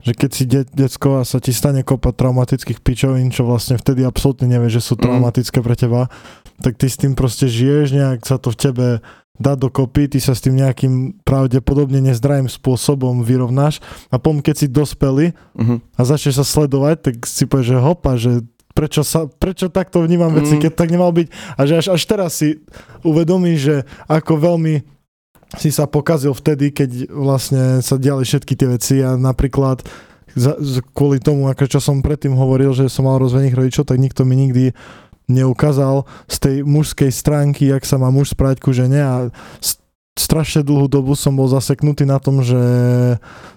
že 0.04 0.12
keď 0.12 0.32
si 0.36 0.44
de- 0.44 0.68
decko 0.68 1.24
a 1.24 1.28
sa 1.28 1.40
ti 1.40 1.56
stane 1.56 1.80
kopa 1.82 2.12
traumatických 2.12 2.84
pičovín, 2.84 3.32
čo 3.32 3.48
vlastne 3.48 3.80
vtedy 3.80 4.04
absolútne 4.04 4.52
nevieš, 4.52 4.84
že 4.84 4.86
sú 4.92 4.94
mhm. 5.00 5.02
traumatické 5.08 5.63
pre 5.63 5.75
teba, 5.80 6.12
tak 6.60 6.75
ty 6.75 6.92
s 6.92 7.00
tým 7.00 7.16
proste 7.16 7.48
žiješ, 7.48 7.96
nejak 7.96 8.28
sa 8.28 8.36
to 8.36 8.52
v 8.52 8.60
tebe 8.60 8.88
dá 9.34 9.58
dokopy, 9.58 10.06
ty 10.06 10.22
sa 10.22 10.38
s 10.38 10.46
tým 10.46 10.62
nejakým 10.62 11.25
pravdepodobne 11.25 11.98
nezdravým 12.06 12.46
spôsobom 12.46 13.25
vyrovnáš 13.25 13.82
a 14.13 14.22
potom 14.22 14.46
keď 14.46 14.56
si 14.62 14.68
dospeli 14.70 15.34
uh-huh. 15.34 15.82
a 15.82 16.02
začneš 16.06 16.38
sa 16.38 16.46
sledovať, 16.46 16.96
tak 17.02 17.16
si 17.25 17.50
povieš, 17.50 17.68
že 17.74 17.78
hopa, 17.82 18.12
že 18.13 18.46
prečo, 18.84 19.00
sa, 19.08 19.24
prečo 19.32 19.72
takto 19.72 20.04
vnímam 20.04 20.36
veci, 20.36 20.60
mm. 20.60 20.62
keď 20.68 20.72
tak 20.75 20.92
nemal 20.92 21.16
byť. 21.16 21.28
A 21.56 21.62
že 21.63 21.80
až, 21.80 21.88
až 21.96 22.04
teraz 22.04 22.36
si 22.36 22.60
uvedomíš, 23.08 23.60
že 23.63 23.75
ako 24.12 24.36
veľmi 24.36 24.84
si 25.56 25.72
sa 25.72 25.88
pokazil 25.88 26.36
vtedy, 26.36 26.75
keď 26.75 27.08
vlastne 27.08 27.80
sa 27.80 27.96
diali 27.96 28.28
všetky 28.28 28.60
tie 28.60 28.68
veci 28.68 28.96
a 29.00 29.16
napríklad 29.16 29.88
za, 30.36 30.60
kvôli 30.92 31.24
tomu, 31.24 31.48
ako 31.48 31.63
čo 31.70 31.80
som 31.80 32.04
predtým 32.04 32.36
hovoril, 32.36 32.75
že 32.75 32.92
som 32.92 33.08
mal 33.08 33.22
rozvedených 33.24 33.56
rodičov, 33.56 33.88
tak 33.88 34.02
nikto 34.04 34.28
mi 34.28 34.36
nikdy 34.36 34.75
neukázal 35.32 36.04
z 36.28 36.38
tej 36.44 36.56
mužskej 36.68 37.12
stránky, 37.13 37.72
jak 37.72 37.88
sa 37.88 37.96
má 37.96 38.12
muž 38.12 38.36
správať 38.36 38.60
ku 38.60 38.75
žene 38.75 39.00
a 39.00 39.16
strašne 40.13 40.62
dlhú 40.62 40.86
dobu 40.86 41.17
som 41.17 41.34
bol 41.34 41.50
zaseknutý 41.50 42.05
na 42.05 42.22
tom, 42.22 42.46
že 42.46 42.62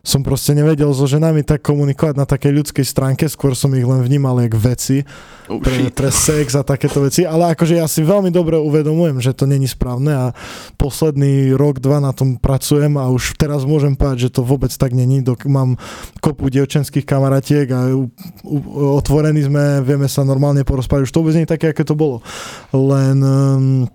som 0.00 0.24
proste 0.24 0.56
nevedel 0.56 0.88
so 0.96 1.04
ženami 1.04 1.44
tak 1.44 1.60
komunikovať 1.60 2.14
na 2.16 2.24
takej 2.24 2.52
ľudskej 2.64 2.86
stránke, 2.88 3.28
skôr 3.28 3.52
som 3.52 3.76
ich 3.76 3.84
len 3.84 4.00
vnímal 4.00 4.40
jak 4.40 4.56
veci 4.56 5.04
Oh, 5.46 5.62
pre, 5.62 5.94
pre 5.94 6.10
sex 6.10 6.58
a 6.58 6.66
takéto 6.66 6.98
veci, 6.98 7.22
ale 7.22 7.54
akože 7.54 7.78
ja 7.78 7.86
si 7.86 8.02
veľmi 8.02 8.34
dobre 8.34 8.58
uvedomujem, 8.58 9.22
že 9.22 9.30
to 9.30 9.46
není 9.46 9.70
správne 9.70 10.10
a 10.10 10.26
posledný 10.74 11.54
rok, 11.54 11.78
dva 11.78 12.02
na 12.02 12.10
tom 12.10 12.34
pracujem 12.34 12.98
a 12.98 13.06
už 13.14 13.38
teraz 13.38 13.62
môžem 13.62 13.94
povedať, 13.94 14.26
že 14.26 14.34
to 14.34 14.42
vôbec 14.42 14.74
tak 14.74 14.90
není, 14.90 15.22
dok 15.22 15.46
mám 15.46 15.78
kopu 16.18 16.50
dievčenských 16.50 17.06
kamaratiek 17.06 17.70
a 17.70 17.94
u, 17.94 18.10
u, 18.42 18.56
otvorení 18.98 19.46
sme, 19.46 19.86
vieme 19.86 20.10
sa 20.10 20.26
normálne 20.26 20.66
porozprávať, 20.66 21.06
už 21.06 21.14
to 21.14 21.20
vôbec 21.22 21.38
nie 21.38 21.46
je 21.46 21.54
také, 21.54 21.70
aké 21.70 21.86
to 21.86 21.94
bolo. 21.94 22.26
Len 22.74 23.22
um, 23.22 23.86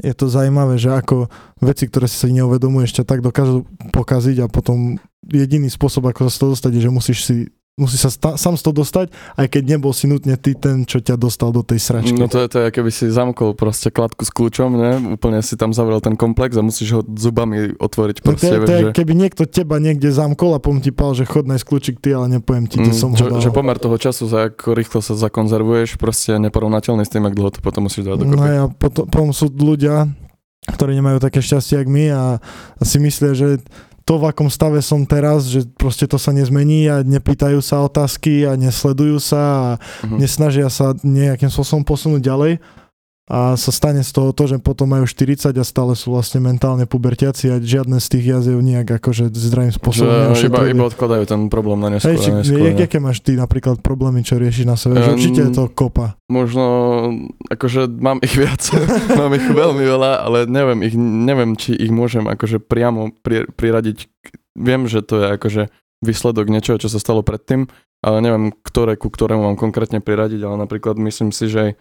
je 0.00 0.14
to 0.16 0.32
zaujímavé, 0.32 0.80
že 0.80 0.88
ako 0.88 1.28
veci, 1.60 1.84
ktoré 1.84 2.08
si 2.08 2.32
neuvedomuješ, 2.32 3.02
ťa 3.02 3.04
tak 3.04 3.20
dokážu 3.20 3.68
pokaziť 3.92 4.44
a 4.44 4.46
potom 4.48 4.96
jediný 5.28 5.68
spôsob, 5.68 6.08
ako 6.08 6.28
sa 6.28 6.32
z 6.32 6.38
toho 6.40 6.50
dostať, 6.56 6.72
je, 6.78 6.84
že 6.88 6.90
musíš 6.90 7.18
si 7.28 7.36
musí 7.74 7.96
sa 7.96 8.08
sta- 8.08 8.36
sám 8.36 8.52
z 8.52 8.62
toho 8.62 8.76
dostať, 8.76 9.06
aj 9.34 9.46
keď 9.48 9.62
nebol 9.66 9.90
si 9.90 10.04
nutne 10.04 10.36
ty 10.36 10.52
ten, 10.52 10.84
čo 10.84 10.98
ťa 10.98 11.16
dostal 11.16 11.48
do 11.48 11.60
tej 11.60 11.80
sračky. 11.80 12.12
No 12.12 12.26
to 12.26 12.36
je 12.38 12.46
to, 12.46 12.58
je, 12.58 12.68
keby 12.70 12.88
si 12.88 13.08
zamkol 13.08 13.52
proste 13.52 13.88
kladku 13.88 14.20
s 14.20 14.30
kľúčom, 14.30 14.68
ne? 14.70 14.90
Úplne 15.12 15.40
si 15.40 15.54
tam 15.54 15.70
zavrel 15.70 15.98
ten 15.98 16.12
komplex 16.12 16.52
a 16.52 16.60
musíš 16.60 16.88
ho 16.90 17.00
zubami 17.08 17.72
otvoriť 17.72 18.16
No 18.18 18.24
to 18.26 18.28
proste, 18.30 18.44
je, 18.50 18.58
to 18.60 18.70
je, 18.70 18.82
že... 18.82 18.90
keby 18.94 19.12
niekto 19.14 19.42
teba 19.44 19.76
niekde 19.78 20.04
zamkol 20.06 20.52
a 20.52 20.60
pom 20.60 20.78
ti 20.78 20.90
pal, 20.90 21.12
že 21.12 21.24
chod 21.24 21.44
nájsť 21.44 21.64
kľúčik 21.64 21.96
ty, 21.96 22.12
ale 22.12 22.28
nepoviem 22.30 22.66
ti, 22.66 22.76
kde 22.76 22.88
Mm, 22.88 22.98
som 22.98 23.08
ho 23.08 23.16
čo, 23.16 23.26
dal. 23.26 23.40
že 23.40 23.48
pomer 23.48 23.76
toho 23.76 23.96
času, 23.96 24.24
za 24.26 24.46
ako 24.46 24.68
rýchlo 24.72 25.00
sa 25.00 25.16
zakonzervuješ, 25.16 25.96
proste 25.96 26.36
neporovnateľný 26.38 27.02
s 27.02 27.10
tým, 27.10 27.24
ak 27.24 27.32
dlho 27.32 27.50
to 27.50 27.60
potom 27.60 27.86
musíš 27.86 28.04
dať 28.04 28.16
No 28.18 28.24
dokopy. 28.28 28.52
a 28.52 28.64
potom, 28.68 29.04
potom 29.06 29.28
sú 29.30 29.48
ľudia, 29.48 30.12
ktorí 30.62 30.92
nemajú 30.92 31.18
také 31.18 31.40
šťastie, 31.40 31.74
jak 31.74 31.88
my 31.88 32.04
a, 32.06 32.22
a 32.76 32.82
si 32.82 32.96
myslia, 32.98 33.32
že 33.32 33.64
to, 34.02 34.18
v 34.18 34.28
akom 34.28 34.50
stave 34.50 34.82
som 34.82 35.06
teraz, 35.06 35.46
že 35.46 35.62
proste 35.78 36.10
to 36.10 36.18
sa 36.18 36.34
nezmení 36.34 36.90
a 36.90 37.00
nepýtajú 37.00 37.62
sa 37.62 37.82
otázky 37.82 38.44
a 38.44 38.58
nesledujú 38.58 39.16
sa 39.16 39.40
a 39.40 39.68
Mhm. 40.02 40.16
nesnažia 40.18 40.68
sa 40.68 40.92
nejakým 41.00 41.48
spôsobom 41.48 41.86
posunúť 41.86 42.22
ďalej 42.22 42.52
a 43.30 43.54
sa 43.54 43.70
stane 43.70 44.02
z 44.02 44.10
toho 44.10 44.34
to, 44.34 44.50
že 44.50 44.58
potom 44.58 44.90
majú 44.90 45.06
40 45.06 45.54
a 45.54 45.62
stále 45.62 45.94
sú 45.94 46.10
vlastne 46.10 46.42
mentálne 46.42 46.90
pubertiaci 46.90 47.54
a 47.54 47.62
žiadne 47.62 48.02
z 48.02 48.06
tých 48.18 48.24
jaziev 48.34 48.58
nejak 48.58 48.98
akože 48.98 49.30
zdravým 49.30 49.70
Že 49.70 49.78
spôsobom 49.78 50.34
iba, 50.34 50.60
iba 50.66 50.84
odkladajú 50.90 51.24
ten 51.30 51.46
problém 51.46 51.78
na 51.86 51.94
neskôr. 51.94 52.18
Hej, 52.18 52.18
či, 52.18 52.30
na 52.34 52.42
neskôr 52.42 52.66
jak, 52.66 52.78
ne. 52.82 52.86
aké 52.90 52.98
máš 52.98 53.18
ty 53.22 53.38
napríklad 53.38 53.78
problémy, 53.78 54.26
čo 54.26 54.42
riešiš 54.42 54.66
na 54.66 54.74
sebe? 54.74 54.98
Že 54.98 55.10
Um, 55.12 55.18
určite 55.20 55.40
je 55.44 55.52
to 55.52 55.64
kopa. 55.68 56.16
Možno, 56.32 56.64
akože 57.52 57.84
mám 58.00 58.18
ich 58.24 58.32
viac, 58.32 58.64
mám 59.20 59.30
ich 59.36 59.44
veľmi 59.44 59.84
veľa, 59.84 60.24
ale 60.26 60.38
neviem, 60.50 60.80
ich, 60.82 60.96
neviem, 60.98 61.54
či 61.54 61.78
ich 61.78 61.92
môžem 61.94 62.26
akože 62.26 62.58
priamo 62.58 63.14
pri, 63.22 63.46
priradiť. 63.54 64.08
Viem, 64.56 64.90
že 64.90 65.04
to 65.04 65.20
je 65.20 65.26
akože 65.36 65.62
výsledok 66.02 66.50
niečoho, 66.50 66.80
čo 66.80 66.90
sa 66.90 66.98
stalo 66.98 67.22
predtým, 67.22 67.70
ale 68.02 68.18
neviem, 68.18 68.50
ktoré 68.50 68.98
ku 68.98 69.08
ktorému 69.08 69.46
mám 69.46 69.56
konkrétne 69.60 70.02
priradiť, 70.02 70.42
ale 70.42 70.58
napríklad 70.58 70.98
myslím 70.98 71.30
si, 71.30 71.46
že 71.46 71.78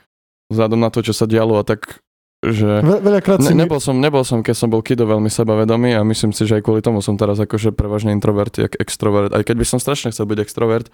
vzhľadom 0.52 0.80
na 0.80 0.92
to, 0.92 1.00
čo 1.02 1.16
sa 1.16 1.26
dialo 1.26 1.58
a 1.58 1.64
tak, 1.64 2.04
že 2.42 2.82
Ve, 2.82 2.98
veľakrát 3.00 3.40
si... 3.40 3.54
Ne, 3.54 3.66
nebol, 3.66 3.78
som, 3.78 3.96
nebol 3.98 4.26
som, 4.26 4.42
keď 4.42 4.56
som 4.58 4.70
bol 4.70 4.82
kido 4.82 5.06
veľmi 5.06 5.30
sebavedomý 5.30 5.96
a 5.96 6.02
myslím 6.04 6.34
si, 6.34 6.44
že 6.44 6.60
aj 6.60 6.66
kvôli 6.66 6.82
tomu 6.82 7.00
som 7.00 7.16
teraz 7.16 7.38
akože 7.38 7.72
prevažne 7.72 8.12
introvert, 8.12 8.52
jak 8.58 8.74
extrovert. 8.82 9.32
Aj 9.32 9.46
keď 9.46 9.62
by 9.62 9.66
som 9.66 9.80
strašne 9.80 10.10
chcel 10.10 10.26
byť 10.26 10.40
extrovert, 10.42 10.90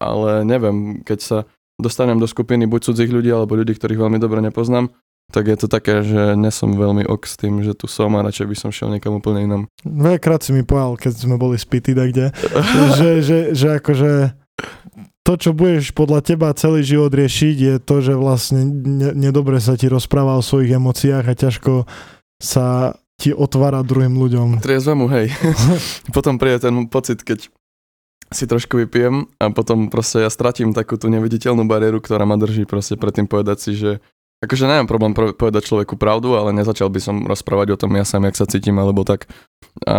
ale 0.00 0.42
neviem, 0.48 1.04
keď 1.04 1.18
sa 1.20 1.38
dostanem 1.76 2.16
do 2.16 2.24
skupiny 2.24 2.64
buď 2.64 2.92
cudzích 2.92 3.12
ľudí, 3.12 3.28
alebo 3.28 3.56
ľudí, 3.56 3.76
ktorých 3.76 4.00
veľmi 4.08 4.16
dobre 4.16 4.40
nepoznám, 4.40 4.88
tak 5.28 5.50
je 5.50 5.56
to 5.58 5.66
také, 5.66 6.06
že 6.06 6.38
nesom 6.38 6.78
veľmi 6.78 7.04
ok 7.04 7.22
s 7.26 7.34
tým, 7.36 7.60
že 7.60 7.74
tu 7.74 7.90
som 7.90 8.14
a 8.14 8.24
radšej 8.24 8.46
by 8.46 8.56
som 8.56 8.70
šiel 8.70 8.94
niekam 8.94 9.18
úplne 9.18 9.44
inam. 9.44 9.62
Veľakrát 9.82 10.46
si 10.46 10.54
mi 10.54 10.62
povedal, 10.62 10.96
keď 10.96 11.12
sme 11.12 11.36
boli 11.36 11.58
spity 11.58 11.92
kde, 11.92 12.32
že, 12.98 13.10
že, 13.20 13.38
že 13.52 13.68
akože 13.82 14.32
to, 15.26 15.34
čo 15.34 15.50
budeš 15.50 15.90
podľa 15.90 16.22
teba 16.22 16.54
celý 16.54 16.86
život 16.86 17.10
riešiť, 17.10 17.56
je 17.58 17.74
to, 17.82 17.96
že 17.98 18.14
vlastne 18.14 18.62
ne, 18.70 19.10
nedobre 19.10 19.58
sa 19.58 19.74
ti 19.74 19.90
rozpráva 19.90 20.38
o 20.38 20.46
svojich 20.46 20.78
emóciách 20.78 21.26
a 21.26 21.34
ťažko 21.34 21.72
sa 22.38 22.94
ti 23.18 23.34
otvára 23.34 23.82
druhým 23.82 24.14
ľuďom. 24.14 24.62
Triezvemu, 24.62 25.10
hej. 25.10 25.34
potom 26.16 26.38
príde 26.38 26.62
ten 26.62 26.86
pocit, 26.86 27.26
keď 27.26 27.50
si 28.30 28.44
trošku 28.46 28.78
vypijem 28.78 29.26
a 29.42 29.50
potom 29.50 29.90
proste 29.90 30.22
ja 30.22 30.30
stratím 30.30 30.70
takú 30.70 30.94
tú 30.94 31.10
neviditeľnú 31.10 31.66
bariéru, 31.66 31.98
ktorá 31.98 32.22
ma 32.22 32.38
drží 32.38 32.62
proste 32.62 32.94
predtým 32.94 33.26
povedať 33.26 33.58
si, 33.58 33.72
že 33.74 33.98
akože 34.46 34.66
nemám 34.66 34.90
problém 34.90 35.12
pro- 35.14 35.34
povedať 35.34 35.66
človeku 35.66 35.98
pravdu, 35.98 36.38
ale 36.38 36.54
nezačal 36.54 36.86
by 36.90 37.00
som 37.02 37.26
rozprávať 37.26 37.74
o 37.74 37.80
tom 37.80 37.94
ja 37.98 38.06
sám, 38.06 38.30
jak 38.30 38.38
sa 38.38 38.46
cítim, 38.46 38.78
alebo 38.78 39.02
tak. 39.02 39.30
A 39.84 39.96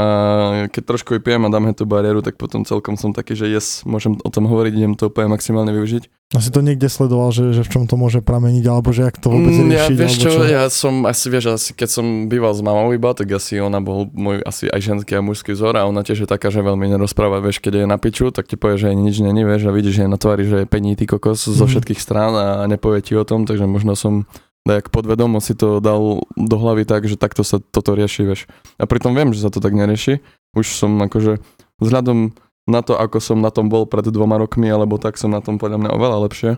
keď 0.67 0.81
trošku 0.87 1.13
vypijem 1.13 1.45
a 1.45 1.49
dáme 1.49 1.69
tú 1.71 1.85
bariéru, 1.85 2.19
tak 2.19 2.33
potom 2.33 2.63
celkom 2.63 2.95
som 2.95 3.13
taký, 3.13 3.33
že 3.33 3.45
yes, 3.45 3.83
môžem 3.83 4.17
o 4.17 4.29
tom 4.29 4.43
hovoriť, 4.43 4.73
idem 4.73 4.93
to 4.93 5.07
úplne 5.07 5.29
maximálne 5.29 5.69
využiť. 5.69 6.09
A 6.27 6.41
si 6.41 6.49
to 6.49 6.59
niekde 6.59 6.83
sledoval, 6.85 7.29
že, 7.29 7.53
že 7.53 7.61
v 7.61 7.69
čom 7.69 7.83
to 7.85 7.95
môže 7.95 8.19
prameniť, 8.19 8.65
alebo 8.65 8.89
že 8.89 9.05
jak 9.05 9.15
to 9.15 9.29
vôbec 9.29 9.53
Mm, 9.53 9.71
ja, 9.71 9.85
riešiť, 9.85 9.95
vieš 9.95 10.11
alebo 10.11 10.23
čo, 10.25 10.31
čo? 10.33 10.41
ja 10.43 10.63
som 10.67 10.93
asi, 11.05 11.25
vieš, 11.29 11.45
asi 11.53 11.69
keď 11.71 11.89
som 11.89 12.05
býval 12.25 12.51
s 12.51 12.59
mamou 12.59 12.91
iba, 12.91 13.13
tak 13.13 13.31
asi 13.31 13.57
ona 13.57 13.79
bol 13.79 14.09
môj 14.09 14.43
asi 14.43 14.67
aj 14.67 14.81
ženský 14.81 15.13
a 15.13 15.21
mužský 15.21 15.53
vzor 15.53 15.77
a 15.77 15.85
ona 15.85 16.01
tiež 16.01 16.25
je 16.25 16.29
taká, 16.29 16.49
že 16.49 16.59
veľmi 16.59 16.83
nerozpráva, 16.89 17.39
vieš, 17.39 17.61
keď 17.61 17.79
je 17.79 17.85
na 17.85 17.95
piču, 17.95 18.27
tak 18.29 18.43
ti 18.43 18.57
povie, 18.57 18.75
že 18.75 18.89
jej 18.89 18.97
nič 18.97 19.15
není, 19.21 19.45
vieš, 19.45 19.69
a 19.69 19.71
vidíš, 19.71 19.93
že 19.93 20.03
je 20.03 20.11
na 20.11 20.19
tvári, 20.19 20.43
že 20.43 20.57
je 20.57 20.67
pení 20.67 20.95
ty 20.95 21.05
kokos 21.05 21.45
zo 21.45 21.63
Mhm. 21.63 21.69
všetkých 21.69 21.99
strán 22.01 22.33
a 22.33 22.45
nepovie 22.65 22.99
ti 22.99 23.15
o 23.15 23.23
tom, 23.23 23.45
takže 23.45 23.63
možno 23.63 23.95
som 23.95 24.27
tak 24.67 24.91
podvedomo 24.91 25.39
si 25.39 25.55
to 25.55 25.79
dal 25.79 26.27
do 26.35 26.55
hlavy 26.59 26.83
tak, 26.83 27.07
že 27.07 27.15
takto 27.15 27.41
sa 27.41 27.63
toto 27.63 27.95
rieši, 27.95 28.21
vieš. 28.27 28.41
A 28.75 28.83
pritom 28.83 29.15
viem, 29.15 29.31
že 29.31 29.47
sa 29.47 29.49
to 29.49 29.63
tak 29.63 29.71
nerieši. 29.71 30.19
Už 30.53 30.67
som 30.67 30.99
akože 30.99 31.39
vzhľadom 31.79 32.35
na 32.67 32.83
to, 32.83 32.99
ako 32.99 33.23
som 33.23 33.39
na 33.39 33.49
tom 33.49 33.71
bol 33.71 33.87
pred 33.87 34.03
dvoma 34.03 34.35
rokmi, 34.35 34.67
alebo 34.67 34.99
tak 34.99 35.15
som 35.15 35.31
na 35.31 35.39
tom 35.39 35.55
podľa 35.55 35.87
mňa 35.87 35.91
oveľa 35.95 36.17
lepšie. 36.27 36.51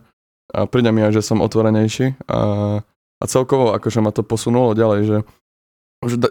A 0.50 0.66
príde 0.66 0.90
mi 0.90 1.06
aj, 1.06 1.14
že 1.14 1.22
som 1.22 1.46
otvorenejší 1.46 2.26
a, 2.26 2.42
a 3.22 3.24
celkovo 3.30 3.78
akože 3.78 4.02
ma 4.02 4.10
to 4.10 4.26
posunulo 4.26 4.74
ďalej, 4.74 5.02
že 5.06 5.18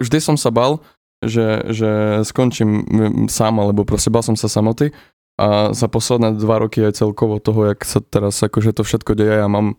vždy, 0.02 0.18
som 0.18 0.34
sa 0.34 0.50
bal, 0.50 0.82
že, 1.22 1.62
že 1.70 2.22
skončím 2.26 2.82
sám, 3.30 3.62
alebo 3.62 3.86
proste 3.86 4.10
bal 4.10 4.26
som 4.26 4.34
sa 4.34 4.50
samoty 4.50 4.90
a 5.38 5.70
za 5.70 5.86
posledné 5.86 6.34
dva 6.34 6.58
roky 6.58 6.82
aj 6.82 6.98
celkovo 6.98 7.38
toho, 7.38 7.70
jak 7.70 7.86
sa 7.86 8.02
teraz 8.02 8.42
akože 8.42 8.74
to 8.74 8.82
všetko 8.82 9.14
deje 9.14 9.38
a 9.38 9.46
mám 9.46 9.78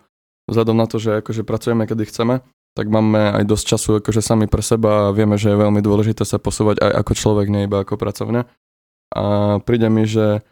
vzhľadom 0.50 0.78
na 0.78 0.86
to, 0.90 0.98
že 0.98 1.22
akože 1.24 1.46
pracujeme 1.46 1.86
kedy 1.86 2.10
chceme, 2.10 2.42
tak 2.78 2.86
máme 2.88 3.40
aj 3.42 3.44
dosť 3.50 3.66
času 3.76 3.90
akože 4.00 4.22
sami 4.22 4.46
pre 4.46 4.62
seba 4.62 5.10
a 5.10 5.14
vieme, 5.16 5.36
že 5.36 5.52
je 5.52 5.62
veľmi 5.62 5.82
dôležité 5.82 6.24
sa 6.26 6.38
posúvať 6.38 6.82
aj 6.82 6.92
ako 7.02 7.12
človek, 7.18 7.48
nie 7.50 7.66
iba 7.66 7.82
ako 7.82 7.98
pracovne. 7.98 8.46
A 9.10 9.58
príde 9.66 9.90
mi, 9.90 10.06
že, 10.06 10.46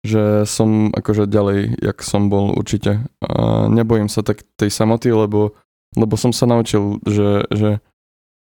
že 0.00 0.48
som 0.48 0.88
akože 0.96 1.28
ďalej, 1.28 1.76
jak 1.76 1.98
som 2.00 2.32
bol 2.32 2.56
určite. 2.56 3.04
A 3.20 3.68
nebojím 3.68 4.08
sa 4.08 4.24
tak 4.24 4.42
tej 4.56 4.72
samoty, 4.72 5.12
lebo, 5.12 5.52
lebo 5.92 6.14
som 6.16 6.32
sa 6.32 6.48
naučil, 6.48 7.04
že, 7.04 7.44
že, 7.52 7.70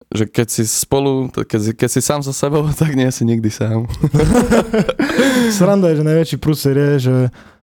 že 0.10 0.24
keď 0.26 0.48
si 0.50 0.64
spolu, 0.66 1.30
keď, 1.30 1.78
keď 1.78 1.90
si 1.94 2.02
sám 2.02 2.26
so 2.26 2.34
sebou, 2.34 2.66
tak 2.82 2.98
nie 2.98 3.08
si 3.14 3.30
nikdy 3.30 3.54
sám. 3.54 3.86
Sranda 5.56 5.94
je, 5.94 6.02
že 6.02 6.10
najväčší 6.10 6.38
prúser 6.42 6.76
je, 6.76 6.94
že 6.98 7.16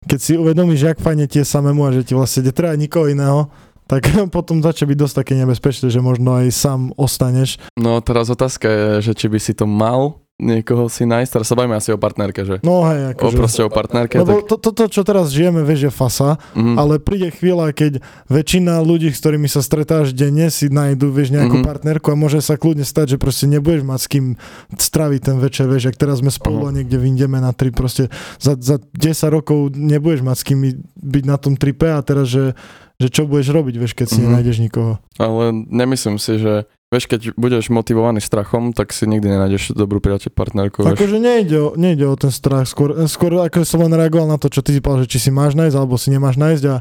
keď 0.04 0.18
si 0.20 0.32
uvedomíš, 0.36 0.94
jak 0.94 0.98
fajne 1.00 1.28
tie 1.28 1.44
samému 1.44 1.84
a 1.84 1.94
že 1.94 2.04
ti 2.04 2.12
vlastne 2.16 2.48
netreba 2.48 2.76
nikoho 2.76 3.08
iného, 3.08 3.48
tak 3.84 4.08
potom 4.34 4.64
začne 4.64 4.90
byť 4.92 4.98
dosť 4.98 5.14
také 5.24 5.32
nebezpečné, 5.36 5.92
že 5.92 6.00
možno 6.00 6.36
aj 6.36 6.48
sám 6.52 6.80
ostaneš. 6.96 7.60
No 7.76 8.00
teraz 8.00 8.32
otázka 8.32 8.66
je, 8.68 9.10
že 9.10 9.12
či 9.12 9.26
by 9.28 9.38
si 9.40 9.52
to 9.52 9.68
mal 9.68 10.23
niekoho 10.36 10.90
si 10.90 11.06
nájsť, 11.06 11.30
teraz 11.30 11.46
sa 11.46 11.54
bavíme 11.54 11.74
asi 11.74 11.88
o 11.88 11.96
partnerke, 11.96 12.42
že? 12.42 12.58
No 12.60 12.82
hej, 12.84 13.06
O, 13.06 13.10
akože... 13.14 13.36
proste 13.36 13.62
o 13.62 13.70
partnerke, 13.70 14.18
Lebo 14.18 14.42
tak... 14.42 14.50
to, 14.50 14.56
toto, 14.60 14.82
čo 14.88 15.00
teraz 15.00 15.30
žijeme, 15.30 15.62
vieš, 15.62 15.86
je 15.86 15.92
fasa, 15.92 16.42
Mhm. 16.52 16.74
ale 16.74 16.98
príde 16.98 17.30
chvíľa, 17.30 17.70
keď 17.70 18.02
väčšina 18.26 18.78
ľudí, 18.80 19.08
s 19.08 19.18
ktorými 19.18 19.46
sa 19.46 19.60
stretáš 19.60 20.10
denne, 20.10 20.50
si 20.50 20.66
nájdu, 20.66 21.06
vieš, 21.08 21.30
nejakú 21.30 21.56
Mhm. 21.56 21.64
partnerku 21.64 22.10
a 22.10 22.16
môže 22.16 22.40
sa 22.40 22.54
kľudne 22.54 22.82
stať, 22.82 23.14
že 23.14 23.16
proste 23.16 23.46
nebudeš 23.46 23.82
mať 23.82 24.00
s 24.00 24.08
kým 24.08 24.24
straviť 24.72 25.20
ten 25.22 25.36
večer, 25.38 25.64
vieš, 25.64 25.84
ak 25.88 25.96
teraz 25.96 26.18
sme 26.18 26.28
spolu 26.28 26.58
Mhm. 26.60 26.66
a 26.66 26.74
niekde 26.74 26.96
vyjdeme 26.98 27.38
na 27.38 27.52
tri, 27.52 27.70
proste 27.70 28.10
za, 28.36 28.58
za 28.58 28.82
10 28.90 29.30
rokov 29.30 29.70
nebudeš 29.70 30.20
mať 30.20 30.36
s 30.36 30.44
kým 30.44 30.58
byť 30.96 31.24
na 31.24 31.36
tom 31.36 31.54
tripe 31.54 31.86
a 31.86 32.00
teraz, 32.00 32.26
že, 32.26 32.58
že 32.96 33.06
čo 33.06 33.22
budeš 33.24 33.50
robiť, 33.50 33.74
vieš, 33.76 33.94
keď 33.94 34.06
si 34.08 34.18
Mhm. 34.18 34.24
nenájdeš 34.24 34.56
nikoho. 34.60 34.98
Ale 35.14 35.54
nemyslím 35.54 36.18
si, 36.18 36.36
že 36.36 36.66
vieš, 36.94 37.10
keď 37.10 37.34
budeš 37.34 37.74
motivovaný 37.74 38.22
strachom, 38.22 38.70
tak 38.70 38.94
si 38.94 39.10
nikdy 39.10 39.26
nenájdeš 39.26 39.74
dobrú 39.74 39.98
priateľ 39.98 40.30
partnerku. 40.30 40.86
Akože 40.86 41.18
nejde 41.18 41.58
o, 41.58 41.68
nejde 41.74 42.06
o 42.06 42.14
ten 42.14 42.30
strach, 42.30 42.70
skôr, 42.70 42.94
skôr 43.10 43.42
ako 43.42 43.66
som 43.66 43.82
len 43.82 43.98
reagoval 43.98 44.30
na 44.30 44.38
to, 44.38 44.46
čo 44.46 44.62
ty 44.62 44.70
si 44.70 44.78
povedal, 44.78 45.10
že 45.10 45.18
či 45.18 45.28
si 45.28 45.30
máš 45.34 45.58
nájsť, 45.58 45.74
alebo 45.74 45.98
si 45.98 46.14
nemáš 46.14 46.38
nájsť 46.38 46.64
a, 46.70 46.76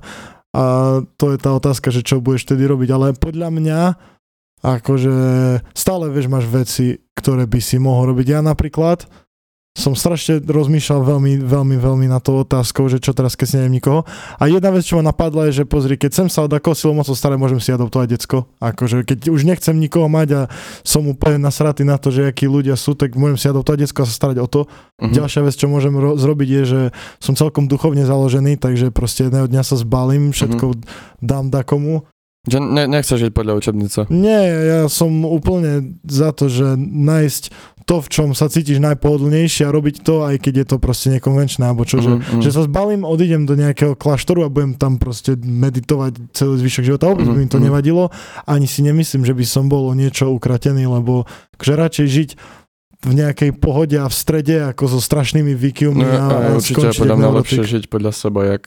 a 0.54 0.64
to 1.18 1.34
je 1.34 1.38
tá 1.42 1.50
otázka, 1.58 1.90
že 1.90 2.06
čo 2.06 2.22
budeš 2.22 2.46
tedy 2.46 2.70
robiť, 2.70 2.90
ale 2.94 3.18
podľa 3.18 3.50
mňa 3.50 3.80
akože 4.64 5.16
stále 5.76 6.08
vieš, 6.08 6.32
máš 6.32 6.48
veci, 6.48 7.04
ktoré 7.18 7.50
by 7.50 7.60
si 7.60 7.82
mohol 7.82 8.16
robiť. 8.16 8.40
Ja 8.40 8.40
napríklad 8.40 9.10
som 9.74 9.98
strašne 9.98 10.38
rozmýšľal 10.46 11.02
veľmi, 11.02 11.34
veľmi, 11.50 11.76
veľmi 11.82 12.06
na 12.06 12.22
to 12.22 12.46
otázkou, 12.46 12.94
že 12.94 13.02
čo 13.02 13.10
teraz, 13.10 13.34
keď 13.34 13.48
si 13.50 13.56
neviem 13.58 13.82
nikoho. 13.82 14.06
A 14.38 14.46
jedna 14.46 14.70
vec, 14.70 14.86
čo 14.86 15.02
ma 15.02 15.10
napadla, 15.10 15.50
je, 15.50 15.66
že 15.66 15.66
pozri, 15.66 15.98
keď 15.98 16.12
sem 16.14 16.28
sa 16.30 16.46
od 16.46 16.54
akého 16.54 16.78
silomocou 16.78 17.18
staré, 17.18 17.42
môžem 17.42 17.58
si 17.58 17.74
adoptovať 17.74 18.14
decko. 18.14 18.46
Akože 18.62 19.02
keď 19.02 19.34
už 19.34 19.50
nechcem 19.50 19.74
nikoho 19.74 20.06
mať 20.06 20.30
a 20.38 20.42
som 20.86 21.02
úplne 21.10 21.42
nasratý 21.42 21.82
na 21.82 21.98
to, 21.98 22.14
že 22.14 22.30
akí 22.30 22.46
ľudia 22.46 22.78
sú, 22.78 22.94
tak 22.94 23.18
môžem 23.18 23.42
si 23.42 23.50
adoptovať 23.50 23.90
decko 23.90 24.06
a 24.06 24.10
sa 24.10 24.14
starať 24.14 24.38
o 24.46 24.48
to. 24.48 24.62
Mhm. 25.02 25.10
Ďalšia 25.10 25.42
vec, 25.42 25.58
čo 25.58 25.66
môžem 25.66 25.98
ro- 25.98 26.22
zrobiť, 26.22 26.50
je, 26.54 26.64
že 26.70 26.82
som 27.18 27.34
celkom 27.34 27.66
duchovne 27.66 28.06
založený, 28.06 28.62
takže 28.62 28.94
proste 28.94 29.26
jedného 29.26 29.50
dňa 29.50 29.66
sa 29.66 29.74
zbalím, 29.74 30.38
všetko 30.38 30.86
dám 31.18 31.50
dakomu. 31.50 32.06
Že 32.44 32.60
ne, 32.60 32.84
nechceš 32.92 33.24
žiť 33.24 33.32
podľa 33.32 33.56
učebnice. 33.56 34.12
Nie, 34.12 34.44
ja 34.68 34.82
som 34.92 35.24
úplne 35.24 35.96
za 36.04 36.36
to, 36.36 36.52
že 36.52 36.76
nájsť 36.76 37.56
to, 37.84 38.00
v 38.00 38.08
čom 38.08 38.28
sa 38.32 38.48
cítiš 38.48 38.80
najpohodlnejšie 38.80 39.68
a 39.68 39.72
robiť 39.72 39.96
to, 40.02 40.24
aj 40.24 40.36
keď 40.40 40.54
je 40.64 40.66
to 40.72 40.78
proste 40.80 41.08
nekonvenčné, 41.14 41.68
alebo 41.68 41.84
čo, 41.84 42.00
že, 42.00 42.10
Mhm, 42.10 42.20
mhm. 42.20 42.42
že 42.42 42.50
sa 42.52 42.62
zbalím, 42.64 43.04
odídem 43.04 43.44
do 43.44 43.54
nejakého 43.54 43.94
kláštoru 43.94 44.48
a 44.48 44.50
budem 44.52 44.74
tam 44.74 44.96
proste 44.96 45.36
meditovať 45.36 46.32
celý 46.32 46.64
zvyšok 46.64 46.84
života. 46.88 47.12
Vôbec 47.12 47.28
by 47.28 47.38
mi 47.38 47.50
to 47.52 47.60
Mhm, 47.60 47.66
nevadilo, 47.68 48.04
ani 48.48 48.66
si 48.66 48.82
nemyslím, 48.82 49.28
že 49.28 49.36
by 49.36 49.46
som 49.46 49.68
bol 49.68 49.88
o 49.88 49.94
niečo 49.94 50.32
ukratený, 50.32 50.88
lebo 50.88 51.28
že 51.60 51.74
radšej 51.76 52.08
žiť 52.08 52.30
v 53.04 53.12
nejakej 53.20 53.52
pohode 53.60 54.00
a 54.00 54.08
v 54.08 54.16
strede, 54.16 54.64
ako 54.64 54.96
so 54.96 55.00
strašnými 55.04 55.52
výkyvmi 55.60 56.04
No, 56.04 56.08
a, 56.08 56.24
a 56.24 56.36
aj, 56.56 56.64
určite 56.64 56.88
podľa 56.96 57.16
mňa 57.20 57.30
lepšie 57.44 57.64
žiť 57.68 57.84
podľa 57.92 58.12
seba, 58.16 58.48
jak 58.48 58.64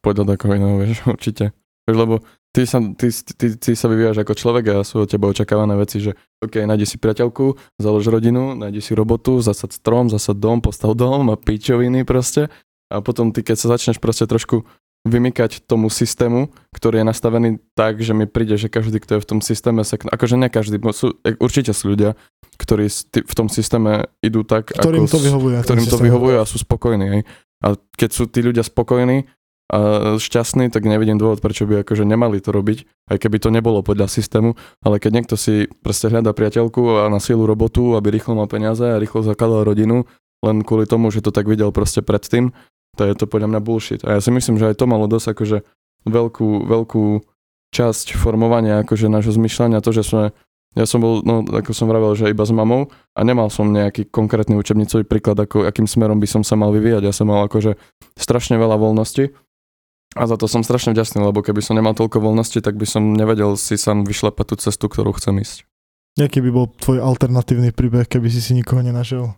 podľa 0.00 0.24
takého 0.36 0.52
iného, 0.56 0.76
vieš, 0.80 1.04
určite. 1.04 1.52
Lebo 1.84 2.24
ty 2.54 2.62
sa, 2.70 2.78
ty, 2.94 3.10
ty, 3.10 3.46
ty 3.58 3.70
sa 3.74 3.90
vyvíjaš 3.90 4.22
ako 4.22 4.32
človek 4.38 4.64
a 4.70 4.86
sú 4.86 5.02
od 5.02 5.10
teba 5.10 5.26
očakávané 5.26 5.74
veci, 5.74 5.98
že 5.98 6.14
OK, 6.38 6.62
nájdi 6.62 6.86
si 6.86 6.96
priateľku, 7.02 7.58
založ 7.82 8.06
rodinu, 8.06 8.54
nájdi 8.54 8.78
si 8.78 8.94
robotu, 8.94 9.42
zasad 9.42 9.74
strom, 9.74 10.06
zasad 10.06 10.38
dom, 10.38 10.62
postav 10.62 10.94
dom 10.94 11.34
a 11.34 11.36
pičoviny 11.36 12.06
proste. 12.06 12.46
A 12.94 13.02
potom 13.02 13.34
ty, 13.34 13.42
keď 13.42 13.58
sa 13.58 13.74
začneš 13.74 13.98
proste 13.98 14.30
trošku 14.30 14.62
vymykať 15.04 15.68
tomu 15.68 15.92
systému, 15.92 16.48
ktorý 16.72 17.02
je 17.02 17.10
nastavený 17.10 17.48
tak, 17.76 18.00
že 18.00 18.16
mi 18.16 18.24
príde, 18.24 18.56
že 18.56 18.72
každý, 18.72 19.02
kto 19.04 19.18
je 19.18 19.24
v 19.26 19.28
tom 19.28 19.40
systéme, 19.44 19.84
sa, 19.84 20.00
akože 20.00 20.40
ne 20.40 20.48
každý, 20.48 20.80
sú, 20.96 21.20
e, 21.20 21.36
určite 21.36 21.76
sú 21.76 21.92
ľudia, 21.92 22.16
ktorí 22.56 22.88
v 23.20 23.34
tom 23.36 23.52
systéme 23.52 24.08
idú 24.24 24.46
tak, 24.48 24.72
Ktorým 24.72 25.04
ako 25.04 25.18
to 25.18 25.20
vyhovuje. 25.20 25.56
ktorým 25.60 25.86
to 25.90 25.98
vyhovuje 26.00 26.36
a 26.40 26.48
sú 26.48 26.56
spokojní. 26.56 27.06
Hej. 27.10 27.22
A 27.60 27.76
keď 28.00 28.10
sú 28.16 28.24
tí 28.30 28.40
ľudia 28.40 28.64
spokojní 28.64 29.28
šťastní, 30.20 30.70
tak 30.70 30.86
nevidím 30.86 31.18
dôvod, 31.18 31.40
prečo 31.40 31.64
by 31.64 31.82
akože 31.82 32.04
nemali 32.06 32.38
to 32.38 32.52
robiť, 32.52 33.10
aj 33.10 33.16
keby 33.18 33.36
to 33.40 33.48
nebolo 33.50 33.80
podľa 33.80 34.06
systému, 34.06 34.54
ale 34.84 35.00
keď 35.00 35.10
niekto 35.12 35.34
si 35.34 35.66
proste 35.82 36.12
hľadá 36.12 36.36
priateľku 36.36 37.04
a 37.04 37.10
na 37.10 37.18
silu 37.18 37.48
robotu, 37.48 37.96
aby 37.98 38.14
rýchlo 38.14 38.38
mal 38.38 38.46
peniaze 38.46 38.84
a 38.84 39.00
rýchlo 39.00 39.24
zakladal 39.24 39.64
rodinu, 39.64 40.04
len 40.44 40.60
kvôli 40.60 40.84
tomu, 40.84 41.08
že 41.08 41.24
to 41.24 41.32
tak 41.32 41.48
videl 41.48 41.72
proste 41.72 42.04
predtým, 42.04 42.52
to 42.94 43.02
je 43.08 43.14
to 43.16 43.26
podľa 43.26 43.50
mňa 43.50 43.60
bullshit. 43.64 44.00
A 44.06 44.18
ja 44.18 44.20
si 44.20 44.30
myslím, 44.30 44.60
že 44.60 44.70
aj 44.70 44.78
to 44.78 44.86
malo 44.86 45.10
dosť 45.10 45.34
akože 45.34 45.58
veľkú, 46.06 46.48
veľkú 46.68 47.04
časť 47.74 48.14
formovania 48.14 48.84
akože 48.86 49.10
nášho 49.10 49.34
zmyšľania, 49.34 49.82
to, 49.82 49.90
že 49.90 50.06
sme 50.06 50.24
ja 50.74 50.90
som 50.90 50.98
bol, 50.98 51.22
no 51.22 51.46
ako 51.46 51.70
som 51.70 51.86
vravel, 51.86 52.18
že 52.18 52.34
iba 52.34 52.42
s 52.42 52.50
mamou 52.50 52.90
a 53.14 53.20
nemal 53.22 53.46
som 53.46 53.70
nejaký 53.70 54.10
konkrétny 54.10 54.58
učebnicový 54.58 55.06
príklad, 55.06 55.38
ako, 55.38 55.70
akým 55.70 55.86
smerom 55.86 56.18
by 56.18 56.26
som 56.26 56.42
sa 56.42 56.58
mal 56.58 56.74
vyvíjať. 56.74 57.06
Ja 57.06 57.14
som 57.14 57.30
mal 57.30 57.46
akože 57.46 57.78
strašne 58.18 58.58
veľa 58.58 58.74
voľnosti 58.82 59.30
a 60.14 60.22
za 60.30 60.38
to 60.38 60.46
som 60.46 60.62
strašne 60.62 60.94
vďačný, 60.94 61.20
lebo 61.20 61.42
keby 61.42 61.60
som 61.60 61.74
nemal 61.74 61.92
toľko 61.98 62.22
voľnosti, 62.22 62.62
tak 62.62 62.78
by 62.78 62.86
som 62.86 63.18
nevedel 63.18 63.58
si 63.58 63.74
sám 63.74 64.06
vyšľapať 64.06 64.44
tú 64.46 64.54
cestu, 64.62 64.86
ktorú 64.86 65.14
chcem 65.18 65.42
ísť. 65.42 65.66
Jaký 66.14 66.38
by 66.38 66.50
bol 66.54 66.70
tvoj 66.70 67.02
alternatívny 67.02 67.74
príbeh, 67.74 68.06
keby 68.06 68.30
si 68.30 68.38
si 68.38 68.54
nikoho 68.54 68.78
nenašiel? 68.86 69.34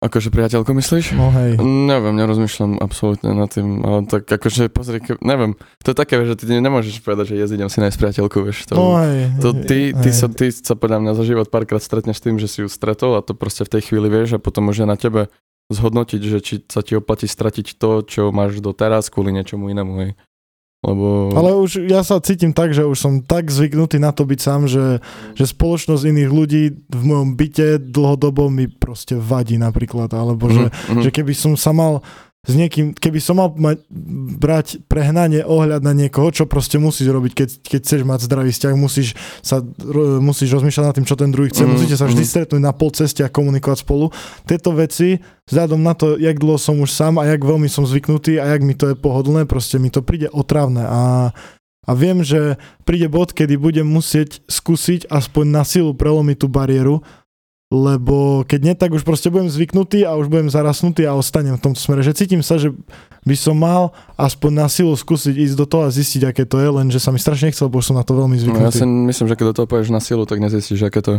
Akože 0.00 0.32
priateľko 0.32 0.72
myslíš? 0.72 1.12
No 1.12 1.28
hej. 1.28 1.60
Neviem, 1.60 2.16
nerozmýšľam 2.16 2.80
absolútne 2.80 3.36
nad 3.36 3.52
tým, 3.52 3.84
ale 3.84 4.08
tak 4.08 4.24
akože 4.24 4.72
pozri, 4.72 4.96
ke, 4.96 5.20
neviem, 5.20 5.60
to 5.84 5.92
je 5.92 5.96
také, 5.96 6.16
že 6.24 6.40
ty 6.40 6.56
nemôžeš 6.56 7.04
povedať, 7.04 7.36
že 7.36 7.44
jezdím 7.44 7.68
si 7.68 7.84
nájsť 7.84 8.00
priateľku, 8.00 8.40
vieš, 8.40 8.64
to, 8.64 8.80
No 8.80 8.96
hej. 8.96 9.28
To 9.44 9.52
ty, 9.52 9.92
ty, 9.92 10.08
hej. 10.08 10.16
sa, 10.16 10.32
ty 10.32 10.48
sa 10.48 10.72
podľa 10.72 11.04
mňa 11.04 11.12
za 11.20 11.24
život 11.28 11.52
párkrát 11.52 11.84
stretneš 11.84 12.16
tým, 12.24 12.40
že 12.40 12.48
si 12.48 12.64
ju 12.64 12.68
stretol 12.72 13.12
a 13.12 13.20
to 13.20 13.36
proste 13.36 13.68
v 13.68 13.76
tej 13.76 13.92
chvíli 13.92 14.08
vieš 14.08 14.36
a 14.36 14.38
potom 14.40 14.72
môže 14.72 14.88
na 14.88 14.96
tebe 14.96 15.28
zhodnotiť, 15.70 16.20
že 16.20 16.38
či 16.42 16.54
sa 16.66 16.82
ti 16.82 16.98
oplatí 16.98 17.30
stratiť 17.30 17.78
to, 17.78 18.02
čo 18.02 18.22
máš 18.34 18.58
doteraz 18.58 19.08
kvôli 19.08 19.30
niečomu 19.30 19.70
inému, 19.70 19.92
hej. 20.02 20.12
Lebo... 20.80 21.36
Ale 21.36 21.60
už 21.60 21.84
ja 21.92 22.00
sa 22.00 22.24
cítim 22.24 22.56
tak, 22.56 22.72
že 22.72 22.88
už 22.88 22.96
som 22.96 23.20
tak 23.20 23.52
zvyknutý 23.52 24.00
na 24.00 24.16
to 24.16 24.24
byť 24.24 24.40
sám, 24.40 24.64
že, 24.64 25.04
že 25.36 25.44
spoločnosť 25.44 26.08
iných 26.08 26.30
ľudí 26.32 26.62
v 26.88 27.02
mojom 27.04 27.36
byte 27.36 27.92
dlhodobo 27.92 28.48
mi 28.48 28.64
proste 28.64 29.12
vadí 29.12 29.60
napríklad, 29.60 30.08
alebo 30.16 30.48
že, 30.48 30.72
Mhm, 30.72 30.96
mhm. 30.96 31.02
že 31.04 31.10
keby 31.12 31.32
som 31.36 31.52
sa 31.52 31.76
mal 31.76 32.00
s 32.40 32.56
niekým, 32.56 32.96
keby 32.96 33.20
som 33.20 33.36
mal 33.36 33.52
mať, 33.52 33.84
brať 34.40 34.66
prehnanie 34.88 35.44
ohľad 35.44 35.84
na 35.84 35.92
niekoho, 35.92 36.32
čo 36.32 36.48
proste 36.48 36.80
musíš 36.80 37.12
robiť, 37.12 37.32
keď, 37.36 37.48
keď 37.60 37.80
chceš 37.84 38.02
mať 38.08 38.24
zdravý 38.24 38.48
vzťah, 38.56 38.72
musíš 38.80 39.12
sa, 39.44 39.60
ro- 39.60 40.24
musíš 40.24 40.56
rozmýšľať 40.56 40.84
nad 40.88 40.96
tým, 40.96 41.04
čo 41.04 41.20
ten 41.20 41.28
druhý 41.28 41.52
chce, 41.52 41.68
Mhm, 41.68 41.72
musíte 41.76 42.00
sa 42.00 42.08
vždy 42.08 42.24
mhm. 42.24 42.30
stretnúť 42.32 42.62
na 42.64 42.72
pol 42.72 42.90
ceste 42.96 43.20
a 43.20 43.28
komunikovať 43.28 43.84
spolu. 43.84 44.08
Tieto 44.48 44.72
veci, 44.72 45.20
vzhľadom 45.52 45.84
na 45.84 45.92
to, 45.92 46.16
jak 46.16 46.40
dlho 46.40 46.56
som 46.56 46.80
už 46.80 46.88
sám 46.88 47.20
a 47.20 47.28
jak 47.28 47.44
veľmi 47.44 47.68
som 47.68 47.84
zvyknutý 47.84 48.40
a 48.40 48.56
jak 48.56 48.64
mi 48.64 48.72
to 48.72 48.88
je 48.88 48.96
pohodlné, 48.96 49.44
proste 49.44 49.76
mi 49.76 49.92
to 49.92 50.00
príde 50.00 50.32
otravné 50.32 50.88
a 50.88 51.00
a 51.88 51.96
viem, 51.96 52.20
že 52.22 52.60
príde 52.84 53.08
bod, 53.08 53.32
kedy 53.32 53.56
budem 53.56 53.88
musieť 53.88 54.44
skúsiť 54.46 55.08
aspoň 55.10 55.44
na 55.48 55.64
silu 55.64 55.96
prelomiť 55.96 56.36
tú 56.44 56.46
bariéru, 56.46 57.02
lebo 57.70 58.42
keď 58.50 58.60
nie, 58.66 58.74
tak 58.74 58.90
už 58.90 59.06
proste 59.06 59.30
budem 59.30 59.46
zvyknutý 59.46 60.02
a 60.02 60.18
už 60.18 60.26
budem 60.26 60.50
zarasnutý 60.50 61.06
a 61.06 61.14
ostanem 61.14 61.54
v 61.54 61.62
tomto 61.62 61.78
smere. 61.78 62.02
Že 62.02 62.18
cítim 62.18 62.42
sa, 62.42 62.58
že 62.58 62.74
by 63.22 63.36
som 63.38 63.54
mal 63.54 63.94
aspoň 64.18 64.50
na 64.50 64.66
silu 64.66 64.90
skúsiť 64.90 65.38
ísť 65.38 65.54
do 65.54 65.66
toho 65.70 65.86
a 65.86 65.94
zistiť, 65.94 66.34
aké 66.34 66.42
to 66.42 66.58
je, 66.58 66.66
lenže 66.66 66.98
sa 66.98 67.14
mi 67.14 67.22
strašne 67.22 67.54
nechcel, 67.54 67.70
už 67.70 67.86
som 67.86 67.94
na 67.94 68.02
to 68.02 68.18
veľmi 68.18 68.34
No, 68.34 68.42
zvyknutý. 68.42 68.66
ja 68.66 68.74
si 68.74 68.82
myslím, 68.82 69.26
že 69.30 69.34
keď 69.38 69.46
do 69.54 69.56
toho 69.62 69.70
poješ 69.70 69.94
na 69.94 70.02
silu, 70.02 70.26
tak 70.26 70.42
nezistíš, 70.42 70.82
aké 70.82 70.98
to 70.98 71.10
je. 71.14 71.18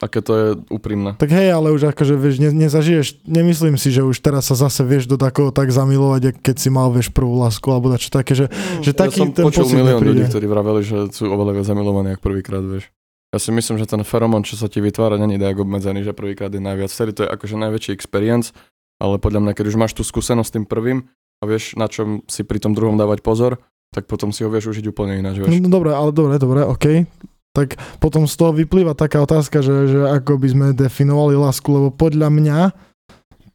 Aké 0.00 0.20
to 0.24 0.32
je 0.32 0.46
úprimné. 0.72 1.12
Tak 1.20 1.28
hej, 1.28 1.52
ale 1.52 1.72
už 1.72 1.92
akože, 1.92 2.16
vieš, 2.16 2.40
ne, 2.40 2.52
nezažiješ, 2.56 3.24
nemyslím 3.24 3.76
si, 3.76 3.92
že 3.92 4.00
už 4.00 4.20
teraz 4.20 4.48
sa 4.48 4.56
zase 4.56 4.80
vieš 4.84 5.04
do 5.08 5.20
takého 5.20 5.52
tak 5.52 5.68
zamilovať, 5.68 6.40
keď 6.40 6.56
si 6.56 6.68
mal, 6.68 6.88
vieš, 6.88 7.12
prvú 7.12 7.36
lásku, 7.36 7.64
alebo 7.68 7.88
dačo 7.92 8.08
také, 8.08 8.32
že, 8.32 8.48
že 8.80 8.92
taký 8.92 9.24
ja 9.24 9.28
som 9.28 9.32
ten 9.32 9.44
počul 9.44 9.68
milión 9.72 10.00
ľudí, 10.00 10.24
ktorí 10.24 10.48
vraveli, 10.48 10.80
že 10.84 10.96
sú 11.12 11.28
oveľa 11.28 11.52
viac 11.60 11.66
zamilovaní, 11.68 12.08
ako 12.16 12.22
prvýkrát, 12.28 12.64
vieš. 12.64 12.88
Ja 13.30 13.38
si 13.38 13.54
myslím, 13.54 13.78
že 13.78 13.86
ten 13.86 14.02
feromón, 14.02 14.42
čo 14.42 14.58
sa 14.58 14.66
ti 14.66 14.82
vytvára, 14.82 15.14
není 15.14 15.38
tak 15.38 15.54
obmedzený, 15.54 16.02
že 16.02 16.10
prvýkrát 16.10 16.50
je 16.50 16.58
najviac. 16.58 16.90
Vtedy 16.90 17.12
to 17.14 17.20
je 17.26 17.30
akože 17.30 17.54
najväčší 17.54 17.90
experience, 17.94 18.50
ale 18.98 19.22
podľa 19.22 19.46
mňa, 19.46 19.52
keď 19.54 19.66
už 19.70 19.78
máš 19.78 19.94
tú 19.94 20.02
skúsenosť 20.02 20.48
s 20.50 20.54
tým 20.58 20.66
prvým 20.66 21.06
a 21.38 21.42
vieš, 21.46 21.78
na 21.78 21.86
čom 21.86 22.26
si 22.26 22.42
pri 22.42 22.58
tom 22.58 22.74
druhom 22.74 22.98
dávať 22.98 23.22
pozor, 23.22 23.62
tak 23.94 24.10
potom 24.10 24.34
si 24.34 24.42
ho 24.42 24.50
vieš 24.50 24.74
užiť 24.74 24.84
úplne 24.90 25.22
ináč, 25.22 25.38
vieš. 25.38 25.62
No 25.62 25.70
dobre, 25.70 25.94
ale 25.94 26.10
dobre, 26.10 26.42
dobre, 26.42 26.66
OK. 26.66 27.06
Tak 27.50 27.78
potom 27.98 28.30
z 28.30 28.34
toho 28.34 28.54
vyplýva 28.54 28.94
taká 28.94 29.22
otázka, 29.22 29.62
že, 29.62 29.90
že 29.90 30.00
ako 30.06 30.38
by 30.38 30.48
sme 30.50 30.66
definovali 30.74 31.34
lásku, 31.34 31.66
lebo 31.66 31.90
podľa 31.90 32.30
mňa 32.30 32.58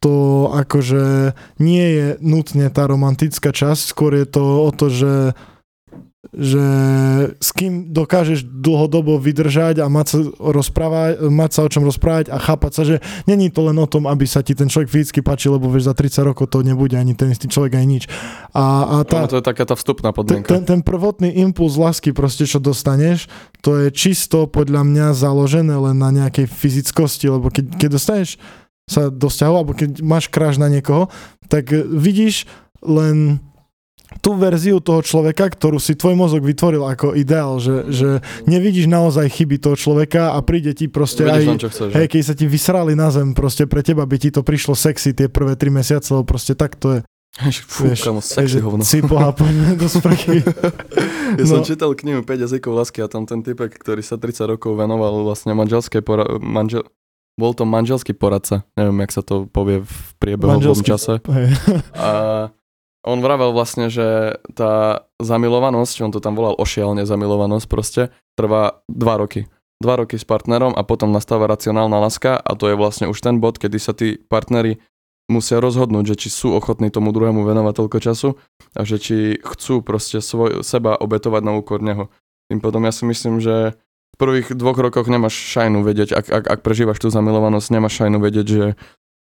to 0.00 0.48
akože 0.52 1.32
nie 1.56 1.86
je 1.96 2.06
nutne 2.20 2.68
tá 2.68 2.84
romantická 2.84 3.52
časť, 3.52 3.96
skôr 3.96 4.12
je 4.12 4.28
to 4.28 4.44
o 4.44 4.70
to, 4.72 4.92
že 4.92 5.12
že 6.34 6.64
s 7.38 7.50
kým 7.54 7.94
dokážeš 7.94 8.42
dlhodobo 8.46 9.18
vydržať 9.20 9.82
a 9.82 9.86
mať 9.86 10.06
sa, 10.06 10.18
rozprávať, 10.38 11.26
mať 11.30 11.50
sa 11.52 11.60
o 11.64 11.68
čom 11.70 11.82
rozprávať 11.86 12.34
a 12.34 12.36
chápať 12.40 12.72
sa, 12.72 12.82
že 12.82 12.96
není 13.30 13.52
to 13.52 13.66
len 13.66 13.78
o 13.78 13.86
tom, 13.86 14.10
aby 14.10 14.26
sa 14.26 14.42
ti 14.42 14.56
ten 14.58 14.66
človek 14.66 14.90
fyzicky 14.90 15.20
páčil, 15.22 15.54
lebo 15.54 15.70
vieš, 15.70 15.90
za 15.90 15.94
30 15.94 16.30
rokov 16.32 16.50
to 16.50 16.66
nebude 16.66 16.98
ani 16.98 17.14
ten 17.14 17.30
istý 17.30 17.46
človek, 17.46 17.78
ani 17.78 18.00
nič. 18.00 18.04
A, 18.56 18.64
a 18.84 18.96
tá, 19.06 19.30
to 19.30 19.38
je 19.38 19.46
taká 19.46 19.62
tá 19.68 19.78
vstupná 19.78 20.10
podmienka. 20.10 20.50
ten, 20.50 20.66
ten 20.66 20.80
prvotný 20.82 21.30
impuls 21.42 21.78
lásky 21.78 22.10
proste, 22.10 22.48
čo 22.48 22.58
dostaneš, 22.58 23.30
to 23.62 23.86
je 23.86 23.88
čisto 23.94 24.50
podľa 24.50 24.82
mňa 24.82 25.06
založené 25.14 25.74
len 25.74 25.96
na 25.98 26.10
nejakej 26.10 26.50
fyzickosti, 26.50 27.30
lebo 27.30 27.50
keď, 27.50 27.76
keď 27.78 27.88
dostaneš 27.96 28.40
sa 28.86 29.10
do 29.10 29.26
vzťahu, 29.26 29.54
alebo 29.54 29.74
keď 29.74 29.98
máš 30.02 30.30
kráž 30.30 30.62
na 30.62 30.70
niekoho, 30.70 31.10
tak 31.50 31.74
vidíš 31.74 32.46
len 32.86 33.42
tú 34.18 34.34
verziu 34.34 34.78
toho 34.78 35.00
človeka, 35.00 35.46
ktorú 35.46 35.76
si 35.76 35.92
tvoj 35.92 36.14
mozog 36.14 36.40
vytvoril 36.40 36.82
ako 36.82 37.12
ideál, 37.12 37.56
že, 37.56 37.86
že 37.88 38.08
nevidíš 38.42 38.86
naozaj 38.86 39.28
chyby 39.30 39.56
toho 39.58 39.74
človeka 39.74 40.32
a 40.32 40.40
príde 40.40 40.72
ti 40.72 40.86
proste 40.86 41.22
Vidíš 41.22 41.34
len, 41.42 41.48
aj... 41.50 41.58
čo 41.58 41.68
chceš. 41.68 41.90
Hej, 41.92 42.06
keď 42.08 42.20
sa 42.22 42.34
ti 42.34 42.44
vysrali 42.44 42.92
na 42.92 43.08
zem, 43.08 43.32
proste 43.32 43.64
pre 43.64 43.80
teba 43.80 44.02
by 44.02 44.16
ti 44.16 44.28
to 44.28 44.40
prišlo 44.40 44.72
sexy 44.72 45.12
tie 45.12 45.26
prvé 45.26 45.54
tri 45.54 45.68
mesiace, 45.68 46.10
lebo 46.10 46.24
proste 46.24 46.52
tak 46.52 46.74
to 46.74 46.98
je. 46.98 47.00
Fú, 47.62 47.84
vieš, 47.84 48.00
kamo, 48.02 48.20
sexy 48.20 48.58
hovno. 48.58 48.80
Si 48.80 49.04
poďme 49.04 49.76
do 49.80 49.86
sprchy. 49.86 50.40
Ja 51.36 51.44
som 51.44 51.60
No. 51.60 51.66
čítal 51.66 51.92
knihu 51.92 52.20
5 52.20 52.32
jazykov 52.40 52.72
lásky 52.74 53.00
a 53.00 53.08
tam 53.08 53.22
ten 53.22 53.40
typek, 53.40 53.68
ktorý 53.70 54.00
sa 54.00 54.16
30 54.16 54.48
rokov 54.48 54.72
venoval 54.72 55.20
vlastne 55.20 55.52
manželskej 55.52 56.00
pora- 56.00 56.38
manžel- 56.38 56.88
bol 57.36 57.52
to 57.52 57.68
manželský 57.68 58.16
poradca, 58.16 58.64
neviem, 58.72 59.04
jak 59.04 59.12
sa 59.12 59.20
to 59.20 59.44
povie 59.44 59.84
v 59.84 59.92
priebehovom 60.16 60.80
čase. 60.80 61.20
Hej. 61.20 61.48
A 61.92 62.08
on 63.06 63.22
vravel 63.22 63.54
vlastne, 63.54 63.86
že 63.86 64.36
tá 64.58 65.06
zamilovanosť, 65.22 66.02
on 66.02 66.10
to 66.10 66.18
tam 66.18 66.34
volal 66.34 66.58
ošialne 66.58 67.06
zamilovanosť 67.06 67.66
proste, 67.70 68.02
trvá 68.34 68.82
2 68.90 69.22
roky. 69.22 69.46
dva 69.76 70.00
roky 70.00 70.18
s 70.18 70.24
partnerom 70.24 70.74
a 70.74 70.82
potom 70.82 71.12
nastáva 71.14 71.46
racionálna 71.46 72.00
láska 72.00 72.34
a 72.36 72.52
to 72.56 72.72
je 72.72 72.76
vlastne 72.76 73.06
už 73.06 73.20
ten 73.20 73.38
bod, 73.38 73.60
kedy 73.60 73.78
sa 73.78 73.92
tí 73.92 74.16
partneri 74.16 74.80
musia 75.28 75.60
rozhodnúť, 75.60 76.14
že 76.14 76.26
či 76.26 76.28
sú 76.32 76.54
ochotní 76.54 76.88
tomu 76.88 77.10
druhému 77.12 77.44
venovať 77.44 77.74
toľko 77.76 77.98
času 77.98 78.28
a 78.72 78.80
že 78.86 78.96
či 78.96 79.16
chcú 79.42 79.82
proste 79.82 80.22
svoj, 80.22 80.62
seba 80.64 80.96
obetovať 80.96 81.42
na 81.44 81.52
úkor 81.58 81.82
neho. 81.82 82.08
Tým 82.46 82.62
potom 82.62 82.86
ja 82.86 82.92
si 82.94 83.04
myslím, 83.04 83.42
že 83.42 83.74
v 84.14 84.16
prvých 84.16 84.54
dvoch 84.56 84.78
rokoch 84.78 85.10
nemáš 85.10 85.36
šajnu 85.36 85.84
vedieť, 85.84 86.16
ak, 86.16 86.26
ak, 86.30 86.44
ak 86.46 86.60
prežívaš 86.64 87.02
tú 87.02 87.12
zamilovanosť, 87.12 87.68
nemáš 87.74 88.00
šajnu 88.00 88.18
vedieť, 88.22 88.46
že, 88.46 88.66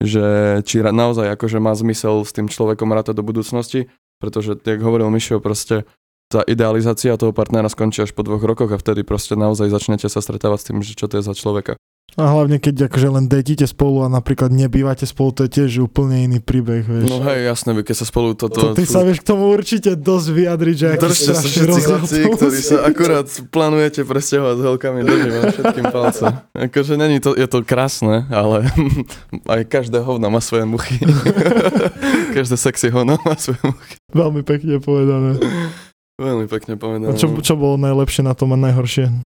že 0.02 0.24
či 0.66 0.82
naozaj 0.82 1.38
akože 1.38 1.62
má 1.62 1.72
zmysel 1.72 2.26
s 2.26 2.34
tým 2.34 2.50
človekom 2.50 2.90
rátať 2.90 3.22
do 3.22 3.24
budúcnosti, 3.24 3.88
pretože, 4.18 4.58
jak 4.58 4.80
hovoril 4.82 5.10
Mišo, 5.10 5.38
proste 5.38 5.86
tá 6.32 6.40
idealizácia 6.48 7.12
toho 7.20 7.36
partnera 7.36 7.68
skončí 7.68 8.02
až 8.02 8.16
po 8.16 8.24
dvoch 8.24 8.40
rokoch 8.40 8.72
a 8.72 8.80
vtedy 8.80 9.04
proste 9.04 9.36
naozaj 9.36 9.68
začnete 9.68 10.08
sa 10.08 10.24
stretávať 10.24 10.58
s 10.58 10.66
tým, 10.66 10.78
že 10.80 10.96
čo 10.96 11.06
to 11.06 11.20
je 11.20 11.26
za 11.28 11.34
človeka. 11.36 11.76
A 12.12 12.28
hlavne 12.28 12.60
keď 12.60 12.92
akože 12.92 13.08
len 13.08 13.24
detíte 13.24 13.64
spolu 13.64 14.04
a 14.04 14.08
napríklad 14.12 14.52
nebývate 14.52 15.08
spolu, 15.08 15.32
to 15.32 15.48
je 15.48 15.50
tiež 15.64 15.88
úplne 15.88 16.28
iný 16.28 16.44
príbeh, 16.44 16.84
vieš. 16.84 17.08
No 17.08 17.24
hej, 17.24 17.48
jasné, 17.48 17.72
keď 17.72 17.96
sa 17.96 18.04
spolu 18.04 18.36
toto... 18.36 18.60
To, 18.60 18.76
ty 18.76 18.84
sa 18.84 19.00
vieš 19.00 19.24
k 19.24 19.32
tomu 19.32 19.48
určite 19.48 19.96
dosť 19.96 20.28
vyjadriť, 20.28 20.76
že 20.76 20.86
aký 20.92 21.04
Držte 21.08 21.32
sa 21.32 21.40
všetci 21.40 21.80
chlapci, 21.80 22.18
ktorí 22.36 22.58
sa 22.60 22.76
akurát 22.84 23.26
plánujete 23.48 24.04
presťahovať 24.04 24.56
s 24.60 24.62
helkami, 24.62 24.98
držím 25.08 25.32
všetkým 25.56 25.86
palce. 25.88 26.24
Akože 26.52 26.94
není 27.00 27.16
to, 27.16 27.32
je 27.32 27.48
to 27.48 27.64
krásne, 27.64 28.28
ale 28.28 28.68
aj 29.56 29.60
každé 29.72 30.04
hovno 30.04 30.28
má 30.28 30.44
svoje 30.44 30.68
muchy. 30.68 31.00
každé 32.36 32.60
sexy 32.60 32.92
hovno 32.92 33.16
má 33.24 33.40
svoje 33.40 33.64
muchy. 33.64 33.96
Veľmi 34.12 34.44
pekne 34.44 34.84
povedané. 34.84 35.40
Veľmi 36.20 36.44
pekne 36.44 36.76
povedané. 36.76 37.16
A 37.16 37.16
čo, 37.16 37.32
čo 37.40 37.56
bolo 37.56 37.80
najlepšie 37.80 38.20
na 38.20 38.36
tom 38.36 38.52
a 38.52 38.60
najhoršie? 38.60 39.31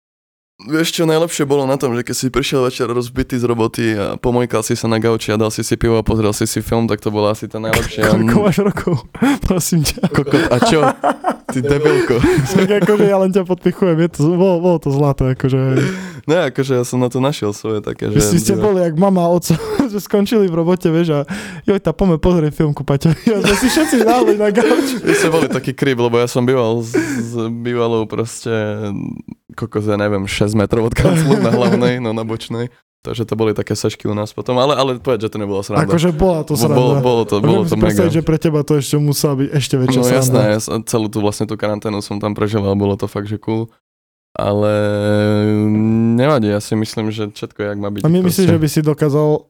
Vieš 0.60 0.92
čo 0.92 1.08
najlepšie 1.08 1.48
bolo 1.48 1.64
na 1.64 1.80
tom, 1.80 1.96
že 1.96 2.04
keď 2.04 2.16
si 2.20 2.28
prišiel 2.28 2.68
večer 2.68 2.92
rozbitý 2.92 3.40
z 3.40 3.48
roboty 3.48 3.96
a 3.96 4.20
pomojkal 4.20 4.60
si 4.60 4.76
sa 4.76 4.92
na 4.92 5.00
gauči 5.00 5.32
a 5.32 5.40
dal 5.40 5.56
si 5.56 5.64
si 5.64 5.80
pivo 5.80 5.96
a 5.96 6.04
pozrel 6.04 6.36
si 6.36 6.44
si 6.44 6.60
film, 6.60 6.84
tak 6.84 7.00
to 7.00 7.08
bolo 7.16 7.32
asi 7.32 7.48
to 7.48 7.64
najlepšie. 7.64 8.04
Koľko 8.04 8.38
máš 8.44 8.60
rokov? 8.68 9.08
Prosím 9.48 9.88
ťa. 9.88 10.12
Kokot, 10.12 10.52
a 10.52 10.58
čo? 10.68 10.84
Ty 11.48 11.60
debilko. 11.64 12.20
Akože 12.76 13.08
ja 13.08 13.18
len 13.24 13.32
ťa 13.32 13.48
podpichujem, 13.48 14.04
je 14.04 14.10
to, 14.12 14.36
bolo, 14.36 14.60
bolo 14.60 14.78
to 14.84 14.92
zlaté, 14.92 15.32
akože. 15.32 15.60
Ne, 16.30 16.54
akože 16.54 16.78
ja 16.78 16.86
som 16.86 17.02
na 17.02 17.10
to 17.10 17.18
našiel 17.18 17.50
svoje 17.58 17.82
také, 17.82 18.14
že... 18.14 18.22
Vy 18.22 18.38
ste 18.38 18.54
boli 18.54 18.86
jak 18.86 18.94
mama 19.02 19.26
a 19.26 19.34
oco, 19.34 19.58
že 19.92 19.98
skončili 19.98 20.46
v 20.46 20.62
robote, 20.62 20.94
vieš, 20.94 21.10
a 21.18 21.20
joj, 21.66 21.82
tá 21.82 21.90
poďme 21.90 22.22
pozrieť 22.22 22.54
filmku, 22.54 22.86
Paťo. 22.86 23.18
Ja 23.30 23.42
sme 23.42 23.56
si 23.58 23.68
všetci 23.74 23.98
dali 24.06 24.38
na 24.38 24.54
gauči. 24.54 25.02
Vy 25.02 25.14
ste 25.18 25.34
boli 25.34 25.50
taký 25.50 25.74
kryb, 25.74 25.98
lebo 25.98 26.22
ja 26.22 26.30
som 26.30 26.46
býval 26.46 26.86
s, 26.86 26.94
s 26.94 27.34
bývalou 27.50 28.06
proste 28.06 28.54
kokos, 29.58 29.90
ja 29.90 29.98
neviem, 29.98 30.30
6 30.30 30.54
metrov 30.54 30.94
od 30.94 30.94
kanclu 30.94 31.42
na 31.42 31.50
hlavnej, 31.50 31.98
no 31.98 32.14
na 32.14 32.22
bočnej. 32.22 32.70
Takže 33.00 33.24
to 33.24 33.40
boli 33.40 33.56
také 33.56 33.80
sešky 33.80 34.12
u 34.12 34.14
nás 34.14 34.36
potom, 34.36 34.60
ale, 34.60 34.76
ale 34.76 35.00
povedz, 35.00 35.24
že 35.24 35.32
to 35.32 35.40
nebola 35.40 35.64
sranda. 35.64 35.88
Akože 35.88 36.12
bola 36.12 36.44
to 36.44 36.60
sranda. 36.60 36.76
Bolo, 36.76 36.94
bolo 37.00 37.24
to, 37.24 37.40
bolo 37.40 37.64
to 37.64 37.80
mega. 37.80 38.12
že 38.12 38.20
pre 38.20 38.36
teba 38.36 38.60
to 38.68 38.76
ešte 38.76 39.00
musela 39.00 39.40
byť 39.40 39.50
ešte 39.56 39.76
väčšia 39.80 40.02
no, 40.04 40.04
sranda. 40.04 40.20
jasné, 40.20 40.42
ja 40.52 40.60
celú 40.84 41.08
tú 41.08 41.24
vlastne 41.24 41.48
tú 41.48 41.56
karanténu 41.56 42.04
som 42.04 42.20
tam 42.20 42.36
prežil 42.36 42.60
a 42.60 42.76
bolo 42.76 43.00
to 43.00 43.08
fakt, 43.08 43.32
že 43.32 43.40
cool. 43.40 43.72
Ale 44.38 44.72
nevadí, 46.16 46.54
ja 46.54 46.62
si 46.62 46.78
myslím, 46.78 47.10
že 47.10 47.34
všetko 47.34 47.60
jak 47.66 47.78
má 47.82 47.90
byť. 47.90 48.02
A 48.06 48.10
my 48.10 48.20
myslíš, 48.24 48.48
že 48.50 48.62
by 48.62 48.68
si 48.70 48.82
dokázal 48.86 49.50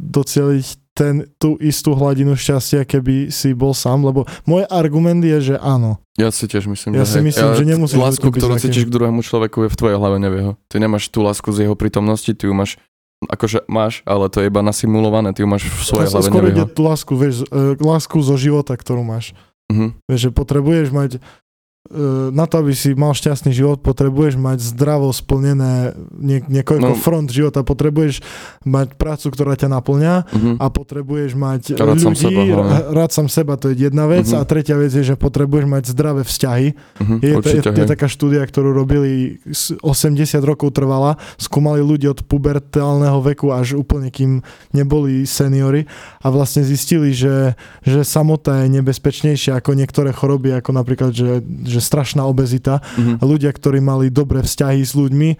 doceliť 0.00 0.66
ten, 0.96 1.28
tú 1.40 1.56
istú 1.60 1.96
hladinu 1.96 2.36
šťastia, 2.36 2.84
keby 2.84 3.32
si 3.32 3.52
bol 3.56 3.72
sám, 3.72 4.04
lebo 4.04 4.28
môj 4.44 4.64
argument 4.68 5.20
je, 5.24 5.54
že 5.54 5.56
áno. 5.60 6.00
Ja 6.16 6.28
si 6.32 6.44
tiež 6.44 6.68
myslím, 6.68 6.96
ja 6.96 7.04
že 7.04 7.16
si 7.16 7.18
hej. 7.20 7.26
myslím, 7.32 7.48
ja, 7.48 7.56
že 7.56 7.64
nemusíš 7.64 7.96
Lásku, 8.00 8.28
ktorú 8.28 8.60
cítiš 8.60 8.84
k 8.88 8.92
druhému 8.92 9.20
človeku 9.24 9.68
je 9.68 9.70
v 9.72 9.76
tvojej 9.76 9.96
hlave, 9.96 10.16
nie 10.20 10.28
v 10.28 10.36
jeho. 10.36 10.52
Ty 10.68 10.76
nemáš 10.80 11.08
tú 11.08 11.24
lásku 11.24 11.48
z 11.52 11.68
jeho 11.68 11.76
prítomnosti, 11.76 12.28
ty 12.32 12.44
ju 12.48 12.52
máš 12.52 12.76
akože 13.28 13.68
máš, 13.68 14.00
ale 14.08 14.32
to 14.32 14.40
je 14.40 14.48
iba 14.48 14.64
nasimulované, 14.64 15.36
ty 15.36 15.44
ju 15.44 15.48
máš 15.48 15.68
v 15.68 15.82
svojej 15.84 16.08
hlave, 16.08 16.24
skôr 16.24 16.48
ide 16.48 16.64
tú 16.72 16.80
lásku, 16.88 17.12
vieš, 17.12 17.44
e, 17.52 17.76
lásku 17.76 18.16
zo 18.24 18.36
života, 18.40 18.72
ktorú 18.72 19.04
máš. 19.04 19.36
Uh-huh. 19.68 19.92
Vieš, 20.08 20.20
že 20.28 20.30
potrebuješ 20.32 20.88
mať 20.88 21.10
na 22.30 22.46
to, 22.46 22.62
aby 22.62 22.70
si 22.70 22.94
mal 22.94 23.10
šťastný 23.10 23.50
život, 23.50 23.82
potrebuješ 23.82 24.38
mať 24.38 24.62
zdravo 24.62 25.10
splnené 25.10 25.90
nie, 26.14 26.38
niekoľko 26.38 26.94
no, 26.94 26.98
front 26.98 27.26
života, 27.26 27.66
potrebuješ 27.66 28.22
mať 28.62 28.94
prácu, 28.94 29.26
ktorá 29.26 29.58
ťa 29.58 29.68
naplňa 29.68 30.14
uh-huh. 30.22 30.54
a 30.62 30.66
potrebuješ 30.70 31.34
mať 31.34 31.74
rád 31.74 31.98
ľudí, 31.98 32.04
sám 32.06 32.14
seba, 32.14 32.42
rád 32.94 33.10
sám 33.10 33.26
seba, 33.26 33.58
to 33.58 33.74
je 33.74 33.90
jedna 33.90 34.06
vec 34.06 34.22
Mhm. 34.22 34.38
a 34.38 34.46
tretia 34.46 34.78
vec 34.78 34.94
je, 34.94 35.02
že 35.02 35.18
potrebuješ 35.18 35.66
mať 35.66 35.82
zdravé 35.90 36.22
vzťahy. 36.22 36.68
Uh-huh. 36.70 37.18
Je, 37.18 37.32
Určite, 37.34 37.74
je, 37.74 37.82
je 37.82 37.90
taká 37.90 38.06
štúdia, 38.06 38.46
ktorú 38.46 38.70
robili, 38.70 39.42
s- 39.50 39.74
80 39.82 40.46
rokov 40.46 40.70
trvala, 40.70 41.18
skúmali 41.42 41.82
ľudí 41.82 42.06
od 42.06 42.22
pubertálneho 42.22 43.18
veku 43.18 43.50
až 43.50 43.74
úplne 43.74 44.14
kým 44.14 44.46
neboli 44.70 45.26
seniory 45.26 45.90
a 46.22 46.30
vlastne 46.30 46.62
zistili, 46.62 47.10
že, 47.10 47.58
že 47.82 48.06
samota 48.06 48.62
je 48.62 48.78
nebezpečnejšia 48.78 49.58
ako 49.58 49.74
niektoré 49.74 50.14
choroby, 50.14 50.54
ako 50.54 50.70
napríklad, 50.70 51.10
že, 51.10 51.42
že 51.66 51.79
strašná 51.80 52.22
obezita. 52.28 52.84
A 53.18 53.22
ľudia, 53.24 53.50
ktorí 53.50 53.80
mali 53.82 54.12
dobré 54.12 54.44
vzťahy 54.44 54.80
s 54.84 54.92
ľuďmi, 54.94 55.30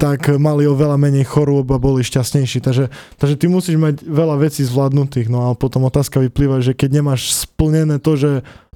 tak 0.00 0.32
mali 0.40 0.64
oveľa 0.64 0.96
menej 0.96 1.28
chorôb 1.28 1.68
a 1.74 1.82
boli 1.82 2.00
šťastnejší. 2.00 2.62
Takže, 2.62 2.88
takže 3.20 3.36
ty 3.36 3.46
musíš 3.50 3.76
mať 3.76 4.06
veľa 4.06 4.40
vecí 4.40 4.62
zvládnutých. 4.64 5.28
No 5.28 5.50
a 5.50 5.58
potom 5.58 5.84
otázka 5.84 6.22
vyplýva, 6.24 6.64
že 6.64 6.72
keď 6.72 7.02
nemáš 7.02 7.34
splnené 7.34 8.00
to, 8.00 8.16
že 8.16 8.30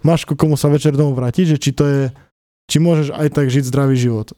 máš 0.04 0.28
ku 0.28 0.36
komu 0.36 0.58
sa 0.58 0.68
večer 0.68 0.92
domov 0.92 1.16
vrátiť, 1.16 1.56
že 1.56 1.58
či 1.60 1.70
to 1.72 1.84
je, 1.86 2.02
či 2.68 2.76
môžeš 2.82 3.14
aj 3.14 3.28
tak 3.30 3.46
žiť 3.48 3.64
zdravý 3.64 3.96
život. 3.96 4.36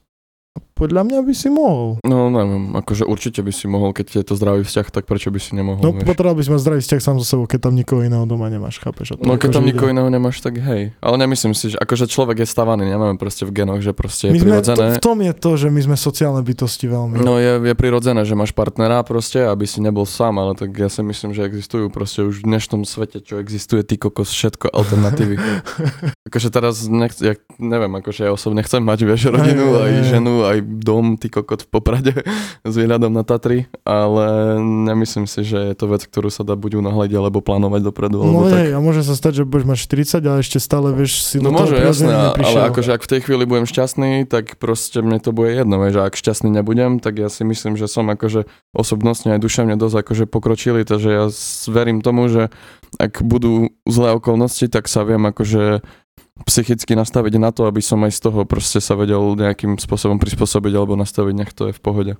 Podľa 0.76 1.02
mňa 1.02 1.18
by 1.24 1.32
si 1.32 1.48
mohol. 1.48 1.96
No 2.04 2.28
neviem, 2.28 2.76
akože 2.76 3.02
určite 3.02 3.40
by 3.40 3.48
si 3.48 3.64
mohol, 3.64 3.90
keď 3.90 4.12
je 4.14 4.24
to 4.24 4.36
zdravý 4.36 4.60
vzťah, 4.60 4.92
tak 4.92 5.08
prečo 5.08 5.32
by 5.32 5.40
si 5.40 5.56
nemohol, 5.56 5.80
No 5.80 5.90
vieš? 5.90 6.04
potreboval 6.04 6.36
by 6.36 6.44
si 6.44 6.50
mať 6.52 6.60
zdravý 6.60 6.80
vzťah 6.84 7.00
sám 7.00 7.16
so 7.16 7.24
sebou, 7.24 7.44
keď 7.44 7.60
tam 7.62 7.74
nikoho 7.74 8.04
iného 8.04 8.22
doma 8.22 8.46
nemáš, 8.46 8.76
chápeš? 8.76 9.16
No 9.16 9.34
keď 9.34 9.40
akože 9.40 9.54
tam 9.54 9.62
ide. 9.62 9.68
nikoho 9.72 9.88
iného 9.88 10.04
nemáš, 10.06 10.36
tak 10.38 10.60
hej. 10.60 10.92
Ale 11.00 11.16
nemyslím 11.16 11.56
si, 11.56 11.72
že 11.72 11.80
akože 11.80 12.04
človek 12.06 12.36
je 12.38 12.46
stavaný, 12.46 12.84
nemáme 12.84 13.16
proste 13.16 13.42
v 13.42 13.56
genoch, 13.56 13.80
že 13.80 13.90
proste 13.90 14.28
je 14.28 14.32
My 14.32 14.38
sme, 14.38 14.44
to, 14.44 14.52
prirodzené. 14.68 14.86
v 14.86 15.00
tom 15.00 15.18
je 15.18 15.32
to, 15.32 15.50
že 15.56 15.68
my 15.72 15.80
sme 15.80 15.96
sociálne 15.96 16.40
bytosti 16.44 16.86
veľmi. 16.86 17.14
No 17.18 17.40
je, 17.40 17.56
je 17.58 17.74
prirodzené, 17.74 18.20
že 18.22 18.36
máš 18.36 18.52
partnera 18.52 19.00
proste, 19.00 19.40
aby 19.42 19.64
si 19.64 19.80
nebol 19.80 20.04
sám, 20.04 20.36
ale 20.36 20.52
tak 20.52 20.70
ja 20.70 20.92
si 20.92 21.00
myslím, 21.00 21.32
že 21.32 21.40
existujú 21.42 21.88
proste 21.88 22.20
už 22.20 22.44
v 22.44 22.52
dnešnom 22.52 22.84
svete, 22.84 23.24
čo 23.24 23.40
existuje, 23.40 23.80
ty 23.80 23.96
kokos, 23.96 24.28
všetko 24.28 24.68
alternatívy. 24.68 25.40
akože 26.28 26.48
teraz, 26.50 26.84
nech, 26.84 27.16
ja 27.16 27.32
neviem, 27.56 27.90
akože 27.94 28.28
ja 28.28 28.30
osobne 28.30 28.60
chcem 28.60 28.82
mať, 28.82 28.98
vieš, 29.02 29.32
rodinu, 29.32 29.72
aj 29.74 29.88
hej, 29.88 29.96
hej. 29.96 30.10
ženu, 30.12 30.34
aj 30.44 30.58
dom, 30.66 31.14
ty 31.14 31.30
kokot 31.30 31.62
v 31.62 31.68
Poprade 31.70 32.12
s 32.66 32.74
výhľadom 32.74 33.08
na 33.08 33.22
Tatry, 33.22 33.64
ale 33.80 34.58
nemyslím 34.58 35.24
si, 35.24 35.40
že 35.40 35.56
je 35.56 35.74
to 35.74 35.86
vec, 35.86 36.02
ktorú 36.02 36.26
sa 36.26 36.42
dá 36.42 36.52
buď 36.52 36.82
unáhľať 36.82 37.10
alebo 37.14 37.38
plánovať 37.38 37.80
dopredu, 37.82 38.18
No 38.18 38.42
alebo 38.42 38.50
tak. 38.50 38.58
hej, 38.58 38.70
a 38.74 38.78
môže 38.78 39.00
sa 39.00 39.14
stať, 39.14 39.40
že 39.40 39.42
budeš 39.44 39.64
mať 39.64 39.78
40 40.20 40.26
a 40.26 40.32
ešte 40.42 40.58
stále 40.58 40.90
vieš 40.90 41.22
si 41.22 41.38
No 41.38 41.48
do 41.48 41.62
toho 41.62 41.70
môže, 41.70 41.74
jasné, 41.78 42.10
prirodzene 42.10 42.12
a- 42.12 42.34
ale 42.36 42.58
akože 42.68 42.90
ak 42.90 43.02
v 43.02 43.10
tej 43.10 43.20
chvíli 43.22 43.44
budem 43.46 43.64
šťastný, 43.64 44.10
tak 44.26 44.58
proste 44.58 44.98
mne 45.00 45.22
to 45.22 45.30
bude 45.30 45.54
jedno, 45.54 45.78
vieš, 45.78 45.94
a 45.96 46.10
ak 46.10 46.18
šťastný 46.18 46.50
nebudem, 46.50 46.98
tak 46.98 47.16
ja 47.16 47.30
si 47.30 47.46
myslím, 47.46 47.78
že 47.78 47.86
som 47.86 48.04
akože 48.06 48.44
osobnostne 48.74 49.38
aj 49.38 49.40
duševne 49.40 49.78
dosť 49.78 49.96
akože 50.02 50.24
pokročili, 50.26 50.82
takže 50.82 51.08
ja 51.08 51.24
verím 51.70 52.02
tomu, 52.02 52.26
že 52.26 52.50
ak 52.96 53.20
budú 53.20 53.70
zlé 53.84 54.16
okolnosti, 54.16 54.66
tak 54.66 54.88
sa 54.88 55.04
viem 55.04 55.20
akože 55.22 55.84
psychicky 56.44 56.92
nastaviť 56.92 57.40
na 57.40 57.48
to, 57.54 57.64
aby 57.64 57.80
som 57.80 58.04
aj 58.04 58.12
z 58.12 58.20
toho 58.28 58.44
proste 58.44 58.82
sa 58.84 58.92
vedel 58.92 59.20
nejakým 59.38 59.80
spôsobom 59.80 60.20
prispôsobiť 60.20 60.72
alebo 60.76 60.98
nastaviť, 60.98 61.34
nech 61.34 61.52
to 61.56 61.70
je 61.70 61.76
v 61.76 61.80
pohode. 61.80 62.12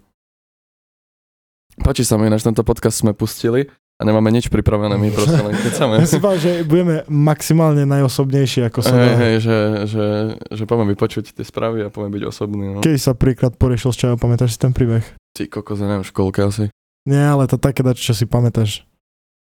Páči 1.77 2.09
sa 2.09 2.17
mi, 2.17 2.33
ináč 2.33 2.41
tento 2.41 2.65
podcast 2.65 3.05
sme 3.05 3.13
pustili 3.13 3.69
a 3.97 4.03
nemáme 4.05 4.33
nič 4.33 4.49
pripravené, 4.49 4.97
my 4.97 5.09
proste 5.13 5.41
len 5.45 5.57
kecame. 5.61 5.95
Ja 6.05 6.09
si 6.09 6.21
povedal, 6.21 6.41
že 6.41 6.53
budeme 6.65 7.05
maximálne 7.09 7.85
najosobnejší, 7.85 8.65
ako 8.73 8.81
sa 8.81 8.97
dá. 8.97 9.13
hej, 9.21 9.45
že, 9.45 9.59
že, 9.85 10.07
že 10.53 10.63
poďme 10.65 10.97
vypočuť 10.97 11.37
tie 11.37 11.45
správy 11.45 11.85
a 11.85 11.93
poďme 11.93 12.17
byť 12.17 12.23
osobný. 12.25 12.65
No. 12.73 12.81
Kedy 12.81 12.97
sa 12.97 13.13
príklad 13.13 13.61
poriešil 13.61 13.93
s 13.93 13.99
čajom, 14.01 14.17
pamätáš 14.17 14.57
si 14.57 14.61
ten 14.61 14.73
príbeh? 14.73 15.05
Ty 15.37 15.53
kokos, 15.53 15.81
ja 15.81 15.89
neviem, 15.89 16.05
školke 16.05 16.41
asi. 16.45 16.73
Nie, 17.05 17.29
ale 17.29 17.45
to 17.45 17.61
také 17.61 17.85
dačo, 17.85 18.13
čo 18.13 18.15
si 18.17 18.25
pamätáš. 18.25 18.89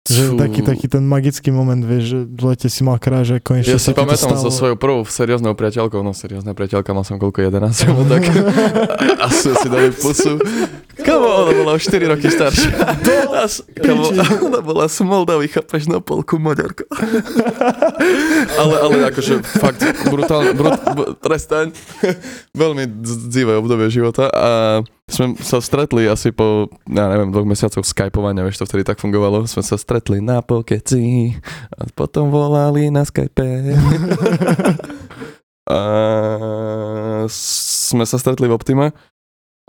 Že 0.01 0.33
taký, 0.33 0.65
taký 0.65 0.89
ten 0.89 1.05
magický 1.05 1.53
moment, 1.53 1.77
vieš, 1.77 2.03
že 2.09 2.19
v 2.25 2.41
lete 2.49 2.67
si 2.73 2.81
mal 2.81 2.97
kráž, 2.97 3.37
že 3.37 3.37
konečne 3.37 3.69
Ja 3.69 3.77
si 3.77 3.93
pamätám 3.93 4.33
so 4.33 4.49
svojou 4.49 4.73
prvou 4.73 5.05
serióznou 5.05 5.53
priateľkou, 5.53 6.01
no 6.01 6.09
seriózna 6.09 6.57
priateľka, 6.57 6.89
mal 6.89 7.05
som 7.05 7.21
koľko, 7.21 7.45
11 7.45 7.69
alebo 7.85 8.09
tak. 8.09 8.25
A 9.21 9.29
sme 9.29 9.53
si 9.61 9.67
dali 9.69 9.93
pusu. 9.93 10.41
Kamo, 11.11 11.27
ona 11.27 11.51
bola 11.51 11.71
o 11.75 11.79
4 11.79 12.07
roky 12.07 12.27
staršia. 12.31 12.71
Kamo, 13.83 14.03
ona 14.47 14.61
bola 14.63 14.87
z 14.87 15.03
Moldavy, 15.03 15.51
chápeš, 15.51 15.91
na 15.91 15.99
polku 15.99 16.39
Maďarka. 16.39 16.87
Ale, 18.61 18.75
ale 18.81 18.95
akože 19.13 19.45
fakt 19.45 19.81
brutálne, 20.09 20.57
brut, 20.57 20.73
trestaň. 21.21 21.71
Veľmi 22.61 22.89
dz- 22.89 23.29
dzivé 23.29 23.53
obdobie 23.59 23.87
života 23.93 24.27
a 24.33 24.81
sme 25.05 25.37
sa 25.37 25.61
stretli 25.61 26.09
asi 26.09 26.33
po, 26.33 26.71
ja 26.89 27.05
neviem, 27.11 27.29
dvoch 27.29 27.45
mesiacoch 27.45 27.85
skypovania, 27.85 28.41
vieš, 28.41 28.63
to 28.63 28.69
vtedy 28.69 28.83
tak 28.87 28.97
fungovalo. 28.97 29.45
Sme 29.45 29.61
sa 29.61 29.77
stretli 29.77 30.23
na 30.23 30.41
pokeci 30.41 31.35
a 31.75 31.85
potom 31.93 32.33
volali 32.33 32.89
na 32.89 33.05
Skype. 33.05 33.77
a 35.69 35.79
sme 37.29 38.03
sa 38.09 38.17
stretli 38.17 38.49
v 38.49 38.55
Optime 38.57 38.89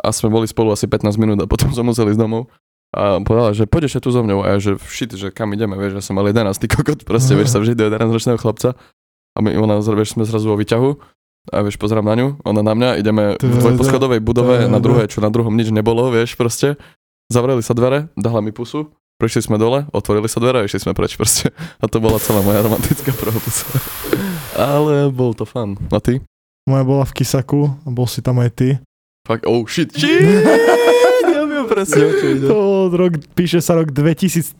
a 0.01 0.09
sme 0.15 0.33
boli 0.33 0.49
spolu 0.49 0.73
asi 0.73 0.89
15 0.89 1.21
minút 1.21 1.39
a 1.43 1.47
potom 1.47 1.69
som 1.77 1.85
musel 1.85 2.09
ísť 2.09 2.21
domov. 2.21 2.49
A 2.93 3.25
povedala, 3.25 3.57
že 3.57 3.65
ešte 3.65 4.05
tu 4.05 4.13
so 4.13 4.21
mňou. 4.21 4.45
A 4.45 4.53
ja, 4.53 4.57
že 4.61 4.77
shit, 4.85 5.09
že 5.17 5.33
kam 5.33 5.49
ideme, 5.57 5.81
vieš, 5.81 5.97
že 5.97 6.13
som 6.13 6.13
mal 6.13 6.29
11, 6.29 6.53
ty 6.61 6.69
kokot, 6.69 7.09
proste, 7.09 7.33
vieš, 7.33 7.57
sa 7.57 7.59
vžiť 7.65 7.73
do 7.73 7.89
11 7.89 8.13
ročného 8.13 8.37
chlapca. 8.37 8.77
A 9.33 9.39
my, 9.41 9.57
ona, 9.57 9.81
vieš, 9.81 10.13
sme 10.13 10.29
zrazu 10.29 10.53
vo 10.53 10.61
výťahu 10.61 10.91
a 11.57 11.65
vieš, 11.65 11.81
pozerám 11.81 12.05
na 12.05 12.15
ňu, 12.21 12.27
ona 12.45 12.61
na 12.61 12.77
mňa, 12.77 12.89
ideme 13.01 13.41
v 13.41 13.57
dvojposchodovej 13.65 14.21
budove 14.21 14.69
na 14.69 14.77
druhé, 14.77 15.09
čo 15.09 15.25
na 15.25 15.33
druhom 15.33 15.57
nič 15.57 15.73
nebolo, 15.73 16.13
vieš, 16.13 16.37
proste. 16.37 16.77
Zavreli 17.33 17.65
sa 17.65 17.73
dvere, 17.73 18.13
dala 18.13 18.45
mi 18.45 18.53
pusu, 18.53 18.93
prišli 19.17 19.49
sme 19.49 19.57
dole, 19.57 19.89
otvorili 19.91 20.29
sa 20.29 20.39
dvere 20.39 20.63
a 20.63 20.67
išli 20.69 20.85
sme 20.85 20.93
preč 20.93 21.17
proste. 21.17 21.49
A 21.81 21.89
to 21.89 21.97
bola 21.97 22.21
celá 22.21 22.45
moja 22.45 22.61
romantická 22.61 23.11
prvá 23.17 23.41
pusa. 23.41 23.65
Ale 24.53 25.09
bol 25.09 25.33
to 25.33 25.49
fun. 25.49 25.81
A 25.89 25.99
ty? 25.99 26.21
Moja 26.69 26.85
bola 26.85 27.09
v 27.09 27.17
Kisaku 27.17 27.73
bol 27.89 28.05
si 28.05 28.21
tam 28.21 28.39
aj 28.39 28.51
ty. 28.53 28.69
Fakt, 29.23 29.47
oh 29.47 29.63
shit, 29.71 29.95
shit! 29.99 30.19
ja 31.31 31.43
viem 31.47 31.67
presne, 31.71 32.03
o 32.03 32.13
čo 32.19 32.27
ide. 32.27 32.47
To 32.51 32.91
rok, 32.91 33.23
píše 33.39 33.63
sa 33.63 33.79
rok 33.79 33.95
2013. 33.95 34.59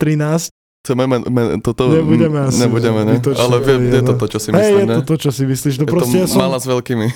Chceme 0.83 1.07
men, 1.07 1.23
men, 1.31 1.47
toto... 1.63 1.87
Nebudeme 1.87 2.47
asi. 2.47 2.59
Nebudeme, 2.59 3.07
ne? 3.07 3.15
vytočiť, 3.15 3.39
Ale 3.39 3.55
viem, 3.63 3.87
je, 3.87 3.95
je 3.95 4.01
to 4.03 4.13
no. 4.15 4.19
to, 4.19 4.25
čo 4.27 4.39
si 4.39 4.49
myslím, 4.51 4.83
je 4.83 4.87
ne? 4.87 4.95
to 4.99 5.03
to, 5.07 5.15
čo 5.15 5.31
si 5.31 5.43
myslíš. 5.47 5.75
No 5.79 5.85
je 5.87 5.91
proste 5.95 6.17
to 6.19 6.23
ja 6.23 6.27
som... 6.27 6.39
mala 6.43 6.57
s 6.59 6.65
veľkými. 6.67 7.07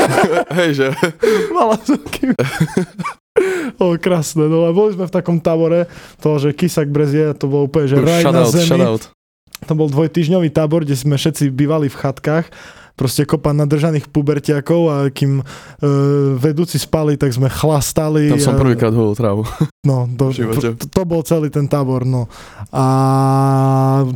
Hej, 0.58 0.70
že? 0.74 0.86
Mala 1.50 1.74
som 1.82 1.98
kým... 1.98 2.34
O, 3.78 3.94
krásne, 3.98 4.50
no 4.50 4.66
a 4.66 4.74
boli 4.74 4.94
sme 4.94 5.06
v 5.06 5.14
takom 5.14 5.38
tábore, 5.38 5.86
to, 6.18 6.38
že 6.42 6.54
Kisak 6.54 6.90
Brezie, 6.90 7.30
to 7.38 7.46
bolo 7.46 7.70
úplne, 7.70 7.86
že 7.86 7.98
raj 8.02 8.22
na 8.26 8.42
zemi. 8.46 8.74
shoutout. 8.74 9.14
To 9.66 9.72
bol 9.74 9.90
dvojtyžňový 9.90 10.50
tábor, 10.54 10.86
kde 10.86 10.94
sme 10.94 11.18
všetci 11.18 11.50
bývali 11.50 11.90
v 11.90 11.98
chatkách, 11.98 12.50
proste 12.98 13.22
kopa 13.22 13.54
nadržaných 13.54 14.10
pubertiakov 14.10 14.82
a 14.90 14.96
kým 15.14 15.38
e, 15.38 15.44
vedúci 16.34 16.82
spali, 16.82 17.14
tak 17.14 17.30
sme 17.30 17.46
chlastali. 17.46 18.34
Tam 18.34 18.42
som 18.42 18.58
a- 18.58 18.62
prvýkrát 18.66 18.90
holil 18.90 19.14
trávu. 19.14 19.46
No, 19.88 20.04
to, 20.04 20.34
v 20.34 20.44
živote. 20.44 20.76
to, 20.76 20.84
to 20.84 21.02
bol 21.08 21.24
celý 21.24 21.48
ten 21.48 21.64
tábor, 21.64 22.04
no. 22.04 22.28
A 22.68 22.84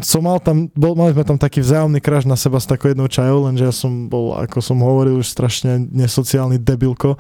som 0.05 0.21
mal 0.21 0.37
tam, 0.43 0.69
bol, 0.77 0.93
mali 0.93 1.17
sme 1.17 1.25
tam 1.25 1.41
taký 1.41 1.65
vzájomný 1.65 1.97
kráž 1.97 2.29
na 2.29 2.37
seba 2.37 2.61
s 2.61 2.69
takou 2.69 2.93
jednou 2.93 3.09
čajou, 3.09 3.49
lenže 3.49 3.65
ja 3.65 3.73
som 3.73 4.11
bol, 4.11 4.37
ako 4.37 4.61
som 4.61 4.85
hovoril, 4.85 5.25
už 5.25 5.33
strašne 5.33 5.81
nesociálny 5.89 6.61
debilko. 6.61 7.17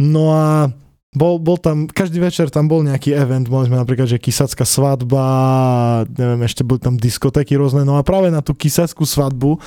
No 0.00 0.32
a 0.32 0.72
bol, 1.14 1.38
bol 1.38 1.54
tam, 1.62 1.86
každý 1.86 2.18
večer 2.18 2.50
tam 2.50 2.66
bol 2.66 2.82
nejaký 2.82 3.14
event, 3.14 3.46
mali 3.46 3.70
sme 3.70 3.78
napríklad, 3.78 4.10
že 4.10 4.18
kysacká 4.18 4.66
svadba, 4.66 5.26
neviem, 6.10 6.42
ešte 6.42 6.66
boli 6.66 6.82
tam 6.82 6.98
diskotéky 6.98 7.54
rôzne, 7.54 7.86
no 7.86 7.94
a 7.94 8.02
práve 8.02 8.34
na 8.34 8.42
tú 8.42 8.50
kysackú 8.50 9.06
svadbu, 9.06 9.62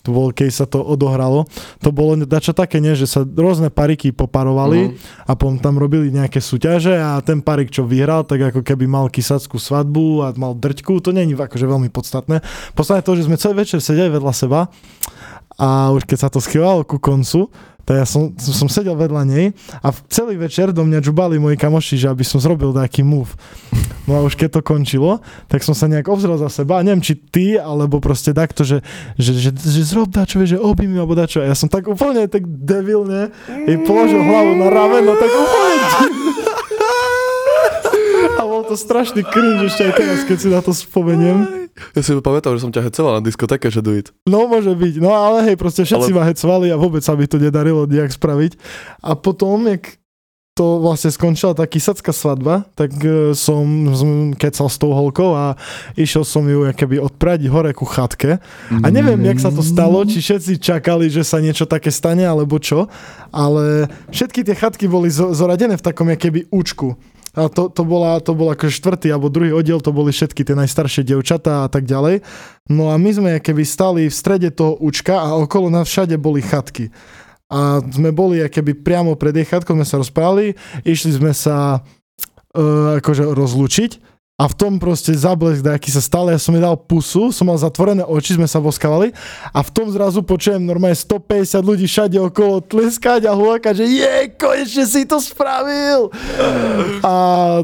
to 0.00 0.10
bol, 0.10 0.32
keď 0.32 0.48
sa 0.48 0.64
to 0.64 0.80
odohralo, 0.80 1.44
to 1.84 1.92
bolo 1.92 2.16
dačo 2.24 2.56
také, 2.56 2.80
nie, 2.80 2.96
že 2.96 3.04
sa 3.04 3.20
rôzne 3.22 3.68
pariky 3.68 4.10
poparovali, 4.10 4.80
Mhm. 4.90 4.94
a 5.28 5.32
potom 5.36 5.60
tam 5.60 5.76
robili 5.76 6.08
nejaké 6.08 6.40
súťaže 6.40 6.96
a 6.96 7.20
ten 7.20 7.44
parik, 7.44 7.68
čo 7.68 7.84
vyhral, 7.84 8.24
tak 8.24 8.40
ako 8.40 8.64
keby 8.64 8.88
mal 8.88 9.12
kysackú 9.12 9.60
svadbu 9.60 10.24
a 10.24 10.26
mal 10.36 10.56
drťku, 10.56 10.98
to 11.04 11.12
není 11.12 11.36
akože 11.36 11.68
veľmi 11.68 11.92
podstatné. 11.92 12.40
Podstatné 12.72 13.02
to, 13.04 13.12
že 13.16 13.26
sme 13.28 13.36
celý 13.36 13.60
večer 13.60 13.78
sedeli 13.84 14.08
vedľa 14.08 14.32
seba 14.32 14.72
a 15.60 15.92
už 15.92 16.08
keď 16.08 16.18
sa 16.18 16.28
to 16.32 16.40
schývalo 16.40 16.88
ku 16.88 16.96
koncu, 16.96 17.52
tak 17.84 17.94
ja 18.02 18.06
som, 18.06 18.32
som 18.38 18.68
sedel 18.68 18.94
vedľa 18.94 19.22
nej 19.26 19.52
a 19.80 19.88
celý 20.08 20.36
večer 20.36 20.70
do 20.70 20.84
mňa 20.86 21.02
džubali 21.02 21.40
moji 21.40 21.56
kamoši, 21.58 21.96
že 22.00 22.08
aby 22.08 22.24
som 22.24 22.38
zrobil 22.38 22.72
nejaký 22.72 23.02
move. 23.02 23.32
No 24.08 24.18
a 24.18 24.20
už 24.26 24.34
keď 24.34 24.58
to 24.58 24.60
končilo, 24.66 25.22
tak 25.46 25.62
som 25.62 25.76
sa 25.76 25.86
nejak 25.86 26.10
obzrel 26.10 26.34
za 26.40 26.50
seba 26.50 26.80
a 26.80 26.84
neviem, 26.84 27.04
či 27.04 27.14
ty, 27.14 27.54
alebo 27.54 28.02
proste 28.02 28.34
takto, 28.34 28.66
že, 28.66 28.82
že, 29.14 29.36
že, 29.38 29.50
že 29.54 29.80
zrob 29.86 30.10
dačo, 30.10 30.42
že 30.42 30.58
objmi 30.58 30.98
alebo 30.98 31.14
dačo. 31.14 31.44
A 31.44 31.46
ja 31.46 31.54
som 31.54 31.70
tak 31.70 31.86
úplne 31.86 32.26
tak 32.26 32.42
debilne 32.42 33.30
jej 33.46 33.78
položil 33.86 34.18
hlavu 34.18 34.58
na 34.58 34.66
rameno, 34.66 35.14
tak 35.14 35.30
úplne 35.30 35.74
to 38.70 38.78
strašný 38.78 39.26
cringe 39.26 39.66
ešte 39.66 39.82
aj 39.90 39.92
teraz, 39.98 40.18
keď 40.22 40.36
si 40.38 40.48
na 40.48 40.62
to 40.62 40.70
spomeniem. 40.70 41.66
Ja 41.98 42.06
si 42.06 42.14
pamätám, 42.14 42.54
že 42.54 42.62
som 42.62 42.70
ťa 42.70 42.86
hecoval 42.86 43.18
na 43.18 43.22
diskotéke, 43.26 43.66
že 43.66 43.82
do 43.82 43.90
it. 43.98 44.14
No 44.30 44.46
môže 44.46 44.70
byť, 44.70 45.02
no 45.02 45.10
ale 45.10 45.50
hej, 45.50 45.56
proste 45.58 45.82
všetci 45.82 46.14
Ale- 46.14 46.18
ma 46.18 46.22
hecovali 46.30 46.70
a 46.70 46.78
vôbec 46.78 47.02
sa 47.02 47.18
mi 47.18 47.26
to 47.26 47.42
nedarilo 47.42 47.90
nejak 47.90 48.14
spraviť. 48.14 48.54
A 49.02 49.18
potom, 49.18 49.66
jak 49.66 49.98
to 50.54 50.76
vlastne 50.82 51.08
skončila 51.08 51.56
tá 51.56 51.64
kysacká 51.64 52.12
svadba, 52.12 52.68
tak 52.76 52.92
e, 53.00 53.32
som, 53.32 53.64
som 53.96 54.10
kecal 54.36 54.68
s 54.68 54.76
tou 54.76 54.92
holkou 54.92 55.32
a 55.32 55.56
išiel 55.96 56.26
som 56.26 56.44
ju 56.44 56.68
keby 56.76 57.00
odprať 57.00 57.48
hore 57.48 57.72
ku 57.72 57.88
chatke. 57.88 58.42
A 58.68 58.86
neviem, 58.92 59.16
jak 59.24 59.40
sa 59.40 59.48
to 59.48 59.64
stalo, 59.64 60.04
či 60.04 60.20
všetci 60.20 60.60
čakali, 60.60 61.08
že 61.08 61.24
sa 61.24 61.40
niečo 61.40 61.64
také 61.64 61.88
stane, 61.88 62.26
alebo 62.28 62.60
čo, 62.60 62.90
ale 63.32 63.88
všetky 64.12 64.44
tie 64.44 64.58
chatky 64.58 64.84
boli 64.84 65.08
zo- 65.08 65.32
zoradené 65.32 65.80
v 65.80 65.86
takom 65.86 66.12
keby 66.12 66.50
účku. 66.52 66.98
A 67.38 67.46
to, 67.46 67.70
to, 67.70 67.86
bola, 67.86 68.18
to 68.18 68.34
bol 68.34 68.50
akože 68.50 68.74
štvrtý 68.74 69.14
alebo 69.14 69.30
druhý 69.30 69.54
oddiel, 69.54 69.78
to 69.78 69.94
boli 69.94 70.10
všetky 70.10 70.42
tie 70.42 70.58
najstaršie 70.58 71.06
dievčatá 71.06 71.66
a 71.66 71.68
tak 71.70 71.86
ďalej. 71.86 72.26
No 72.66 72.90
a 72.90 72.98
my 72.98 73.10
sme 73.14 73.30
keby 73.38 73.62
stali 73.62 74.10
v 74.10 74.14
strede 74.14 74.50
toho 74.50 74.74
účka 74.82 75.14
a 75.14 75.38
okolo 75.38 75.70
nás 75.70 75.86
všade 75.86 76.18
boli 76.18 76.42
chatky. 76.42 76.90
A 77.50 77.82
sme 77.82 78.10
boli 78.10 78.42
keby 78.42 78.82
priamo 78.82 79.14
pred 79.14 79.34
jej 79.34 79.46
chatkou, 79.46 79.78
sme 79.78 79.86
sa 79.86 80.02
rozprávali, 80.02 80.58
išli 80.82 81.14
sme 81.14 81.30
sa 81.30 81.82
uh, 81.82 82.98
akože 82.98 83.26
rozlúčiť 83.30 84.09
a 84.40 84.48
v 84.48 84.54
tom 84.56 84.80
proste 84.80 85.12
zablesk 85.12 85.60
aký 85.68 85.92
sa 85.92 86.00
stal, 86.00 86.32
ja 86.32 86.40
som 86.40 86.56
jej 86.56 86.64
dal 86.64 86.72
pusu, 86.72 87.28
som 87.28 87.44
mal 87.44 87.60
zatvorené 87.60 88.00
oči, 88.08 88.40
sme 88.40 88.48
sa 88.48 88.56
boskavali 88.56 89.12
a 89.52 89.60
v 89.60 89.70
tom 89.70 89.92
zrazu 89.92 90.24
počujem 90.24 90.64
normálne 90.64 90.96
150 90.96 91.60
ľudí 91.60 91.84
všade 91.84 92.16
okolo 92.16 92.64
tleskať 92.64 93.28
a 93.28 93.36
hulakať, 93.36 93.84
že 93.84 93.86
je, 93.86 94.16
konečne 94.40 94.84
si 94.88 95.04
to 95.04 95.20
spravil! 95.20 96.08
A 97.04 97.14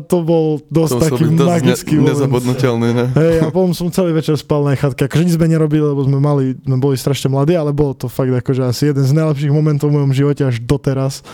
to 0.04 0.20
bol 0.20 0.60
dosť 0.68 0.92
To 0.92 1.00
taký 1.00 1.24
dosť 1.32 1.48
magický 1.48 1.94
ne, 1.96 2.12
nezabudnutelný, 2.12 2.88
ne? 2.92 3.06
Hej, 3.16 3.36
a 3.40 3.48
potom 3.48 3.72
som 3.72 3.88
celý 3.88 4.12
večer 4.12 4.36
spal 4.36 4.60
na 4.60 4.76
chatke. 4.76 5.08
Akože 5.08 5.24
nič 5.24 5.34
sme 5.40 5.48
nerobili, 5.48 5.80
lebo 5.80 6.04
sme 6.04 6.20
mali, 6.20 6.60
sme 6.60 6.76
boli 6.76 7.00
strašne 7.00 7.32
mladí, 7.32 7.56
ale 7.56 7.72
bolo 7.72 7.96
to 7.96 8.12
fakt 8.12 8.28
akože 8.28 8.68
asi 8.68 8.92
jeden 8.92 9.04
z 9.06 9.16
najlepších 9.16 9.52
momentov 9.54 9.88
v 9.88 9.96
mojom 9.96 10.12
živote 10.12 10.44
až 10.44 10.60
doteraz. 10.60 11.24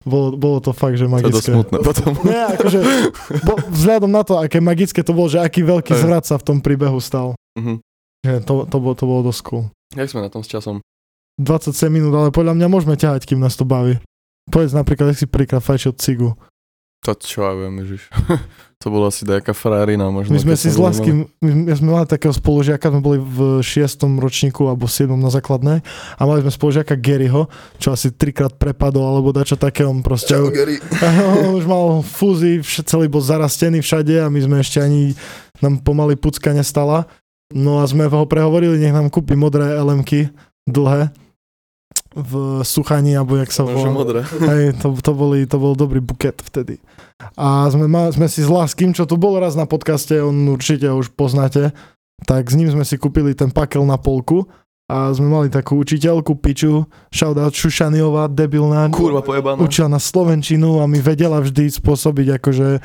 Bolo, 0.00 0.32
bolo 0.32 0.64
to 0.64 0.72
fakt, 0.72 0.96
že 0.96 1.04
To 1.04 1.12
je 1.12 1.28
dosť 1.28 1.28
magické. 1.28 1.50
smutné 1.52 1.76
potom. 1.84 2.10
Nie, 2.32 2.44
akože 2.56 2.78
bo, 3.44 3.52
vzhľadom 3.68 4.08
na 4.08 4.22
to, 4.24 4.40
aké 4.40 4.56
magické 4.58 5.04
to 5.04 5.12
bolo, 5.12 5.28
že 5.28 5.44
aký 5.44 5.60
veľký 5.60 5.92
Hej. 5.92 6.00
zvrat 6.08 6.24
sa 6.24 6.40
v 6.40 6.44
tom 6.48 6.58
príbehu 6.64 6.96
stal. 7.04 7.36
Mhm. 7.60 7.84
Že 8.24 8.32
to, 8.44 8.52
to, 8.68 8.76
bolo, 8.80 8.94
to 8.96 9.04
bolo 9.04 9.20
dosť 9.28 9.40
cool. 9.48 9.64
Jak 9.96 10.08
sme 10.08 10.24
na 10.24 10.32
tom 10.32 10.40
s 10.44 10.48
časom? 10.48 10.80
27 11.40 11.88
minút, 11.88 12.12
ale 12.12 12.28
podľa 12.28 12.52
mňa 12.52 12.66
môžeme 12.68 12.96
ťahať, 12.96 13.24
kým 13.28 13.40
nás 13.40 13.56
to 13.56 13.64
baví. 13.64 13.96
Povedz 14.48 14.76
napríklad, 14.76 15.12
ak 15.12 15.20
si 15.20 15.26
prvýkrát 15.28 15.64
fajčil 15.64 15.96
cigu. 15.96 16.36
To 17.00 17.16
čo 17.16 17.48
ja 17.48 17.52
viem, 17.56 17.80
ježiš. 17.80 18.12
to 18.80 18.92
bola 18.92 19.08
asi 19.08 19.24
nejaká 19.24 19.56
frajerina 19.56 20.08
možno. 20.08 20.36
My 20.36 20.40
sme 20.40 20.56
si 20.56 20.68
s 20.68 20.76
boli 20.76 20.88
Laským, 20.88 21.16
my, 21.40 21.52
my 21.68 21.72
sme 21.76 21.88
mali 21.96 22.08
takého 22.08 22.32
spolužiaka, 22.32 22.92
sme 22.92 23.00
boli 23.00 23.18
v 23.20 23.60
6. 23.60 24.04
ročníku 24.20 24.68
alebo 24.68 24.88
7. 24.88 25.08
na 25.16 25.28
základnej 25.32 25.84
a 26.16 26.22
mali 26.24 26.44
sme 26.44 26.52
spolužiaka 26.52 26.96
Garyho, 26.96 27.48
čo 27.76 27.92
asi 27.92 28.12
trikrát 28.12 28.56
prepadol 28.56 29.04
alebo 29.04 29.32
dačo 29.32 29.56
také, 29.56 29.84
on 29.84 30.00
proste... 30.00 30.32
Čau, 30.32 30.52
Gary. 30.52 30.80
on 31.44 31.60
už 31.60 31.64
mal 31.64 32.00
fúzy, 32.04 32.60
vš- 32.64 32.88
celý 32.88 33.08
bol 33.08 33.24
zarastený 33.24 33.84
všade 33.84 34.20
a 34.20 34.28
my 34.28 34.40
sme 34.40 34.56
ešte 34.60 34.80
ani, 34.80 35.12
nám 35.64 35.80
pomaly 35.80 36.20
pucka 36.20 36.52
nestala. 36.52 37.08
No 37.52 37.80
a 37.80 37.88
sme 37.88 38.08
ho 38.08 38.28
prehovorili, 38.28 38.80
nech 38.80 38.96
nám 38.96 39.08
kúpi 39.08 39.36
modré 39.36 39.76
LMky, 39.76 40.32
dlhé, 40.68 41.12
v 42.10 42.66
suchaní, 42.66 43.14
alebo 43.14 43.38
jak 43.38 43.54
sa 43.54 43.62
volá. 43.62 43.90
modré. 43.94 44.26
Hej, 44.26 44.82
to, 44.82 44.98
to, 44.98 45.12
boli, 45.14 45.46
to 45.46 45.62
bol 45.62 45.78
dobrý 45.78 46.02
buket 46.02 46.42
vtedy. 46.42 46.82
A 47.38 47.70
sme, 47.70 47.86
ma, 47.86 48.10
sme 48.10 48.26
si 48.26 48.42
s 48.42 48.50
Láskym, 48.50 48.90
čo 48.90 49.06
tu 49.06 49.14
bol 49.14 49.38
raz 49.38 49.54
na 49.54 49.68
podcaste, 49.68 50.18
on 50.18 50.34
určite 50.50 50.90
už 50.90 51.14
poznáte, 51.14 51.70
tak 52.26 52.50
s 52.50 52.58
ním 52.58 52.66
sme 52.72 52.82
si 52.82 52.98
kúpili 52.98 53.32
ten 53.38 53.54
pakel 53.54 53.86
na 53.86 53.94
polku 53.94 54.50
a 54.90 55.14
sme 55.14 55.30
mali 55.30 55.48
takú 55.54 55.78
učiteľku, 55.78 56.34
Piču, 56.42 56.82
shoutout 57.14 57.54
Šušaniová, 57.54 58.26
debilná, 58.26 58.90
Kurva 58.90 59.22
pojebaná. 59.22 59.62
učila 59.62 59.86
na 59.86 60.02
Slovenčinu 60.02 60.82
a 60.82 60.90
mi 60.90 60.98
vedela 60.98 61.38
vždy 61.38 61.70
spôsobiť 61.70 62.42
akože 62.42 62.82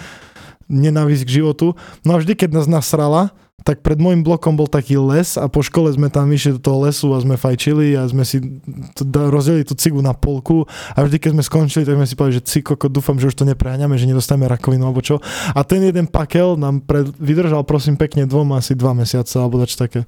nenávisť 0.69 1.23
k 1.25 1.33
životu. 1.41 1.73
No 2.05 2.17
a 2.17 2.21
vždy, 2.21 2.37
keď 2.37 2.61
nás 2.61 2.69
nasrala, 2.69 3.33
tak 3.65 3.81
pred 3.81 3.97
môjim 3.97 4.21
blokom 4.21 4.53
bol 4.53 4.69
taký 4.69 4.99
les 5.01 5.41
a 5.41 5.49
po 5.49 5.65
škole 5.65 5.89
sme 5.89 6.13
tam 6.13 6.29
išli 6.29 6.59
do 6.59 6.61
toho 6.61 6.85
lesu 6.85 7.09
a 7.15 7.23
sme 7.23 7.33
fajčili 7.33 7.97
a 7.97 8.05
sme 8.05 8.21
si 8.21 8.61
rozdelili 9.09 9.65
tú 9.65 9.73
cigu 9.73 10.05
na 10.05 10.13
polku 10.13 10.69
a 10.93 11.01
vždy, 11.01 11.17
keď 11.17 11.31
sme 11.33 11.43
skončili, 11.43 11.81
tak 11.81 11.97
sme 11.97 12.05
si 12.05 12.13
povedali, 12.13 12.37
že 12.37 12.45
cikoko, 12.45 12.85
dúfam, 12.93 13.17
že 13.17 13.33
už 13.33 13.35
to 13.41 13.47
nepreháňame, 13.47 13.97
že 13.97 14.05
nedostaneme 14.05 14.45
rakovinu 14.45 14.85
alebo 14.85 15.01
čo. 15.01 15.17
A 15.57 15.65
ten 15.65 15.81
jeden 15.81 16.05
pakel 16.05 16.61
nám 16.61 16.85
pred, 16.85 17.09
vydržal 17.17 17.65
prosím 17.65 17.97
pekne 17.97 18.29
dvom 18.29 18.53
asi 18.53 18.77
dva 18.77 18.93
mesiace 18.93 19.33
alebo 19.41 19.57
dač 19.57 19.73
také. 19.73 20.05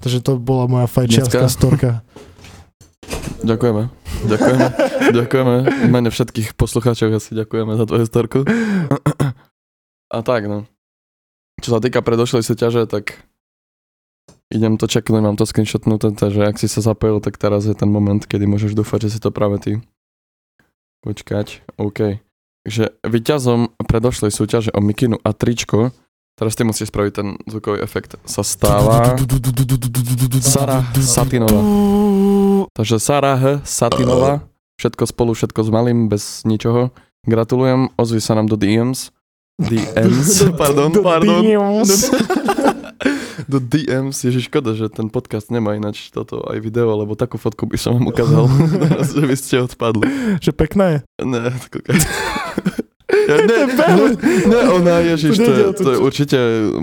Takže 0.00 0.24
to 0.24 0.40
bola 0.40 0.64
moja 0.64 0.88
fajčiarská 0.88 1.44
storka. 1.52 2.00
Ďakujeme. 3.44 3.92
Ďakujeme. 4.24 4.66
Ďakujeme. 5.20 5.54
V 5.68 5.90
mene 5.92 6.08
všetkých 6.08 6.56
poslucháčov 6.56 7.12
asi 7.12 7.36
ďakujeme 7.36 7.76
za 7.76 7.84
tvoju 7.84 8.04
storku. 8.08 8.40
A 10.08 10.18
tak, 10.24 10.48
no. 10.48 10.64
Čo 11.64 11.72
sa 11.72 11.80
týka 11.80 12.04
predošlej 12.04 12.44
súťaže, 12.44 12.84
tak 12.84 13.24
idem 14.52 14.76
to 14.76 14.84
čeknúť, 14.84 15.24
mám 15.24 15.40
to 15.40 15.48
screenshotnuté, 15.48 16.12
takže 16.12 16.44
ak 16.44 16.60
si 16.60 16.68
sa 16.68 16.84
zapojil, 16.84 17.24
tak 17.24 17.40
teraz 17.40 17.64
je 17.64 17.72
ten 17.72 17.88
moment, 17.88 18.20
kedy 18.20 18.44
môžeš 18.44 18.76
dúfať, 18.76 19.08
že 19.08 19.16
si 19.16 19.18
to 19.24 19.32
práve 19.32 19.56
ty. 19.64 19.72
Počkať, 21.00 21.64
OK. 21.80 22.20
že 22.68 22.92
vyťazom 23.00 23.80
predošlej 23.80 24.28
súťaže 24.28 24.76
o 24.76 24.84
mikinu 24.84 25.16
a 25.24 25.32
tričko, 25.32 25.96
teraz 26.36 26.52
ty 26.52 26.68
musíš 26.68 26.92
spraviť 26.92 27.12
ten 27.16 27.40
zvukový 27.48 27.80
efekt, 27.80 28.20
sa 28.28 28.44
stáva 28.44 29.16
Sara 30.44 30.84
Satinová. 31.00 31.60
Takže 32.76 33.00
Sara 33.00 33.40
H. 33.40 33.44
Satinová, 33.64 34.44
všetko 34.76 35.08
spolu, 35.08 35.32
všetko 35.32 35.60
s 35.64 35.70
malým, 35.72 36.12
bez 36.12 36.44
ničoho. 36.44 36.92
Gratulujem, 37.24 37.88
ozvi 37.96 38.20
sa 38.20 38.36
nám 38.36 38.52
do 38.52 38.60
DMs. 38.60 39.13
DMs, 39.54 40.42
pardon, 40.60 40.90
pardon. 40.98 41.46
Do 43.46 43.62
DMs, 43.62 44.18
ježiš, 44.26 44.50
škoda, 44.50 44.74
že 44.74 44.90
ten 44.90 45.06
podcast 45.06 45.46
nemá 45.54 45.78
ináč 45.78 46.10
toto 46.10 46.42
aj 46.50 46.58
video, 46.58 46.90
lebo 46.98 47.14
takú 47.14 47.38
fotku 47.38 47.70
by 47.70 47.78
som 47.78 47.94
vám 47.94 48.10
ukázal, 48.10 48.50
že 49.14 49.22
by 49.22 49.36
ste 49.38 49.62
odpadli. 49.62 50.06
Že 50.42 50.50
pekné 50.58 50.84
je. 50.90 50.98
Ne, 51.22 51.54
kúkaj. 51.70 51.98
Ja, 53.24 53.36
ne, 53.46 53.58
ne, 53.70 53.86
ne, 54.50 54.60
ona, 54.74 55.00
ježiš, 55.14 55.38
to, 55.38 55.50
je, 55.54 55.64
to 55.80 55.88
je 55.94 55.98
určite 56.02 56.38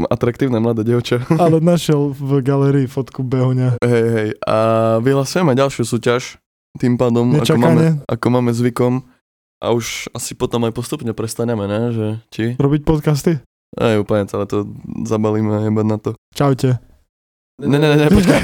atraktívne 0.08 0.64
mladé 0.64 0.88
dievča. 0.88 1.28
Ale 1.28 1.60
našiel 1.60 2.16
v 2.16 2.40
galerii 2.40 2.88
fotku 2.88 3.22
behoňa. 3.22 3.84
Hej, 3.84 4.06
hej, 4.16 4.30
a 4.48 4.58
vyhlasujeme 5.04 5.52
ďalšiu 5.54 5.84
súťaž, 5.84 6.40
tým 6.80 6.96
pádom, 6.96 7.36
ako 7.36 7.60
máme, 7.60 8.00
ako 8.08 8.28
máme 8.32 8.52
zvykom, 8.56 9.04
a 9.62 9.72
už 9.72 10.10
asi 10.18 10.34
potom 10.34 10.66
aj 10.66 10.74
postupne 10.74 11.14
prestaneme, 11.14 11.70
ne, 11.70 11.82
že 11.94 12.08
či? 12.34 12.44
Robiť 12.58 12.82
podcasty? 12.82 13.38
Aj 13.78 13.96
úplne 14.02 14.26
celé 14.26 14.50
to 14.50 14.68
zabalíme 15.06 15.70
jebať 15.70 15.86
na 15.88 15.98
to. 16.02 16.10
Čaute. 16.34 16.82
Ne, 17.62 17.78
ne, 17.78 17.88
ne, 17.94 17.98
ne, 18.02 18.08
počkaj. 18.10 18.42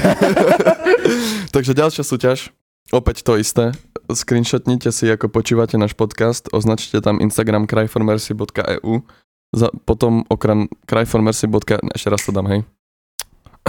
Takže 1.54 1.74
ďalšia 1.74 2.04
súťaž, 2.06 2.54
opäť 2.94 3.26
to 3.26 3.34
isté. 3.34 3.74
Screenshotnite 4.08 4.94
si, 4.94 5.10
ako 5.10 5.28
počúvate 5.28 5.76
náš 5.76 5.92
podcast, 5.98 6.46
označte 6.54 7.02
tam 7.02 7.20
Instagram 7.20 7.66
cryformercy.eu 7.66 9.04
za, 9.52 9.68
potom 9.84 10.22
okrem 10.30 10.70
cryformercy. 10.86 11.50
Ešte 11.92 12.08
raz 12.08 12.22
to 12.24 12.32
dám, 12.32 12.46
hej. 12.48 12.60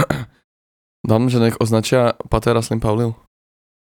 Dám, 1.08 1.32
že 1.32 1.40
nech 1.40 1.56
označia 1.56 2.12
Patera 2.28 2.60
Slim 2.60 2.80
Paulil. 2.80 3.16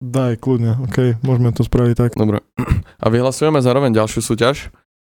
Daj, 0.03 0.35
kľudne, 0.43 0.83
ok, 0.83 1.23
môžeme 1.23 1.55
to 1.55 1.63
spraviť 1.63 1.95
tak. 1.95 2.11
Dobre. 2.19 2.43
A 2.99 3.07
vyhlasujeme 3.07 3.63
zároveň 3.63 3.95
ďalšiu 3.95 4.19
súťaž, 4.19 4.67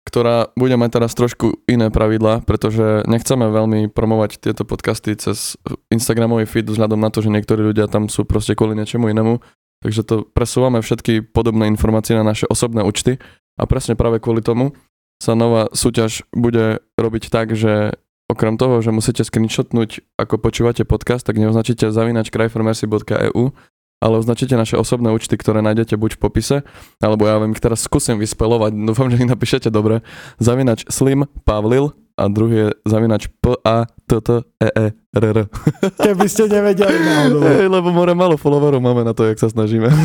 ktorá 0.08 0.56
bude 0.56 0.80
mať 0.80 0.89
teraz 0.95 1.12
trošku 1.12 1.60
iné 1.67 1.91
pravidlá, 1.91 2.47
pretože 2.47 3.04
nechceme 3.04 3.52
veľmi 3.52 3.91
promovať 3.91 4.39
tieto 4.39 4.63
podcasty 4.63 5.19
cez 5.19 5.60
Instagramový 5.91 6.47
feed 6.47 6.71
vzhľadom 6.71 7.04
na 7.04 7.12
to, 7.12 7.19
že 7.19 7.28
niektorí 7.28 7.67
ľudia 7.67 7.91
tam 7.91 8.08
sú 8.08 8.23
proste 8.23 8.56
kvôli 8.56 8.80
niečomu 8.80 9.12
inému. 9.12 9.43
Takže 9.84 10.02
to 10.08 10.15
presúvame 10.32 10.80
všetky 10.80 11.36
podobné 11.36 11.67
informácie 11.67 12.15
na 12.15 12.23
naše 12.23 12.47
osobné 12.47 12.80
účty 12.82 13.19
a 13.60 13.67
presne 13.67 14.00
práve 14.00 14.23
kvôli 14.23 14.39
tomu 14.39 14.71
sa 15.19 15.36
nová 15.36 15.67
súťaž 15.76 16.23
bude 16.32 16.80
robiť 16.95 17.28
tak, 17.28 17.52
že 17.52 17.91
okrem 18.32 18.56
toho, 18.56 18.80
že 18.80 18.95
musíte 18.95 19.28
screenshotnúť, 19.28 20.15
ako 20.15 20.39
počúvate 20.39 20.88
podcast, 20.88 21.28
tak 21.28 21.36
neoznačíte 21.36 21.91
zavinač 21.91 22.32
cryformercy.eu, 22.32 23.52
ale 23.98 24.22
označíte 24.22 24.54
naše 24.54 24.78
osobné 24.78 25.10
účty, 25.10 25.34
ktoré 25.38 25.66
nájdete 25.66 25.98
buď 25.98 26.18
v 26.18 26.22
popise, 26.22 26.56
alebo 27.02 27.26
ja 27.26 27.42
vám 27.42 27.54
ich 27.54 27.64
teraz 27.64 27.82
skúsim 27.86 28.22
vyspelovať, 28.22 28.72
dúfam, 28.90 29.10
že 29.10 29.18
ich 29.22 29.30
napíšete 29.30 29.70
dobre. 29.74 30.06
Zavinač 30.38 30.86
Slim 30.90 31.26
Pavlil 31.46 31.94
a 32.18 32.26
druhý 32.34 32.56
je 32.58 32.68
zavinač 32.90 33.30
P 33.30 33.54
A 33.62 33.86
T 34.10 34.18
T 34.18 34.42
E 34.42 34.70
E 34.74 34.88
R 34.94 35.24
R. 35.24 35.40
Keby 36.06 36.26
ste 36.26 36.50
nevedeli 36.50 36.98
náhodou. 36.98 37.46
Hej, 37.46 37.70
lebo 37.70 37.94
more 37.94 38.14
malo 38.18 38.36
followerov 38.42 38.82
máme 38.82 39.06
na 39.06 39.14
to, 39.14 39.30
jak 39.30 39.38
sa 39.38 39.54
snažíme. 39.54 39.86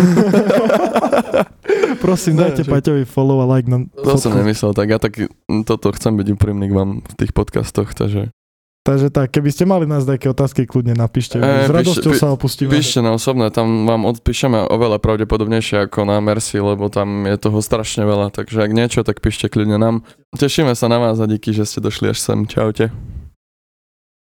Prosím, 2.05 2.35
dajte 2.37 2.67
Paťovi 2.67 3.07
follow 3.07 3.41
a 3.41 3.47
like 3.47 3.71
na 3.71 3.87
To 3.95 4.19
som 4.19 4.35
nemyslel, 4.35 4.75
tak 4.75 4.91
ja 4.91 4.99
tak 4.99 5.23
toto 5.65 5.95
chcem 5.95 6.19
byť 6.19 6.27
úprimný 6.35 6.67
k 6.69 6.75
vám 6.75 6.91
v 7.01 7.15
tých 7.15 7.33
podcastoch, 7.33 7.95
takže 7.95 8.35
Takže 8.83 9.15
tak, 9.15 9.31
keby 9.31 9.55
ste 9.55 9.63
mali 9.63 9.87
nás 9.87 10.03
nejaké 10.03 10.27
otázky, 10.27 10.67
kľudne 10.67 10.99
napíšte. 10.99 11.39
Eh, 11.39 11.71
S 11.71 11.71
radosťou 11.71 12.19
sa 12.19 12.35
opustíme. 12.35 12.75
píšte 12.75 12.99
na 12.99 13.15
osobné, 13.15 13.47
tam 13.55 13.87
vám 13.87 14.03
odpíšeme 14.11 14.59
oveľa 14.59 14.99
pravdepodobnejšie 14.99 15.87
ako 15.87 16.03
na 16.03 16.19
Mercy, 16.19 16.59
lebo 16.59 16.91
tam 16.91 17.23
je 17.23 17.39
toho 17.39 17.63
strašne 17.63 18.03
veľa, 18.03 18.35
takže 18.35 18.59
ak 18.59 18.75
niečo, 18.75 19.07
tak 19.07 19.23
píšte 19.23 19.47
kľudne 19.47 19.79
nám. 19.79 20.03
Tešíme 20.35 20.75
sa 20.75 20.91
na 20.91 20.99
vás 20.99 21.23
a 21.23 21.31
díky, 21.31 21.55
že 21.55 21.63
ste 21.63 21.79
došli 21.79 22.11
až 22.11 22.19
sem. 22.19 22.43
Čaute. 22.43 22.91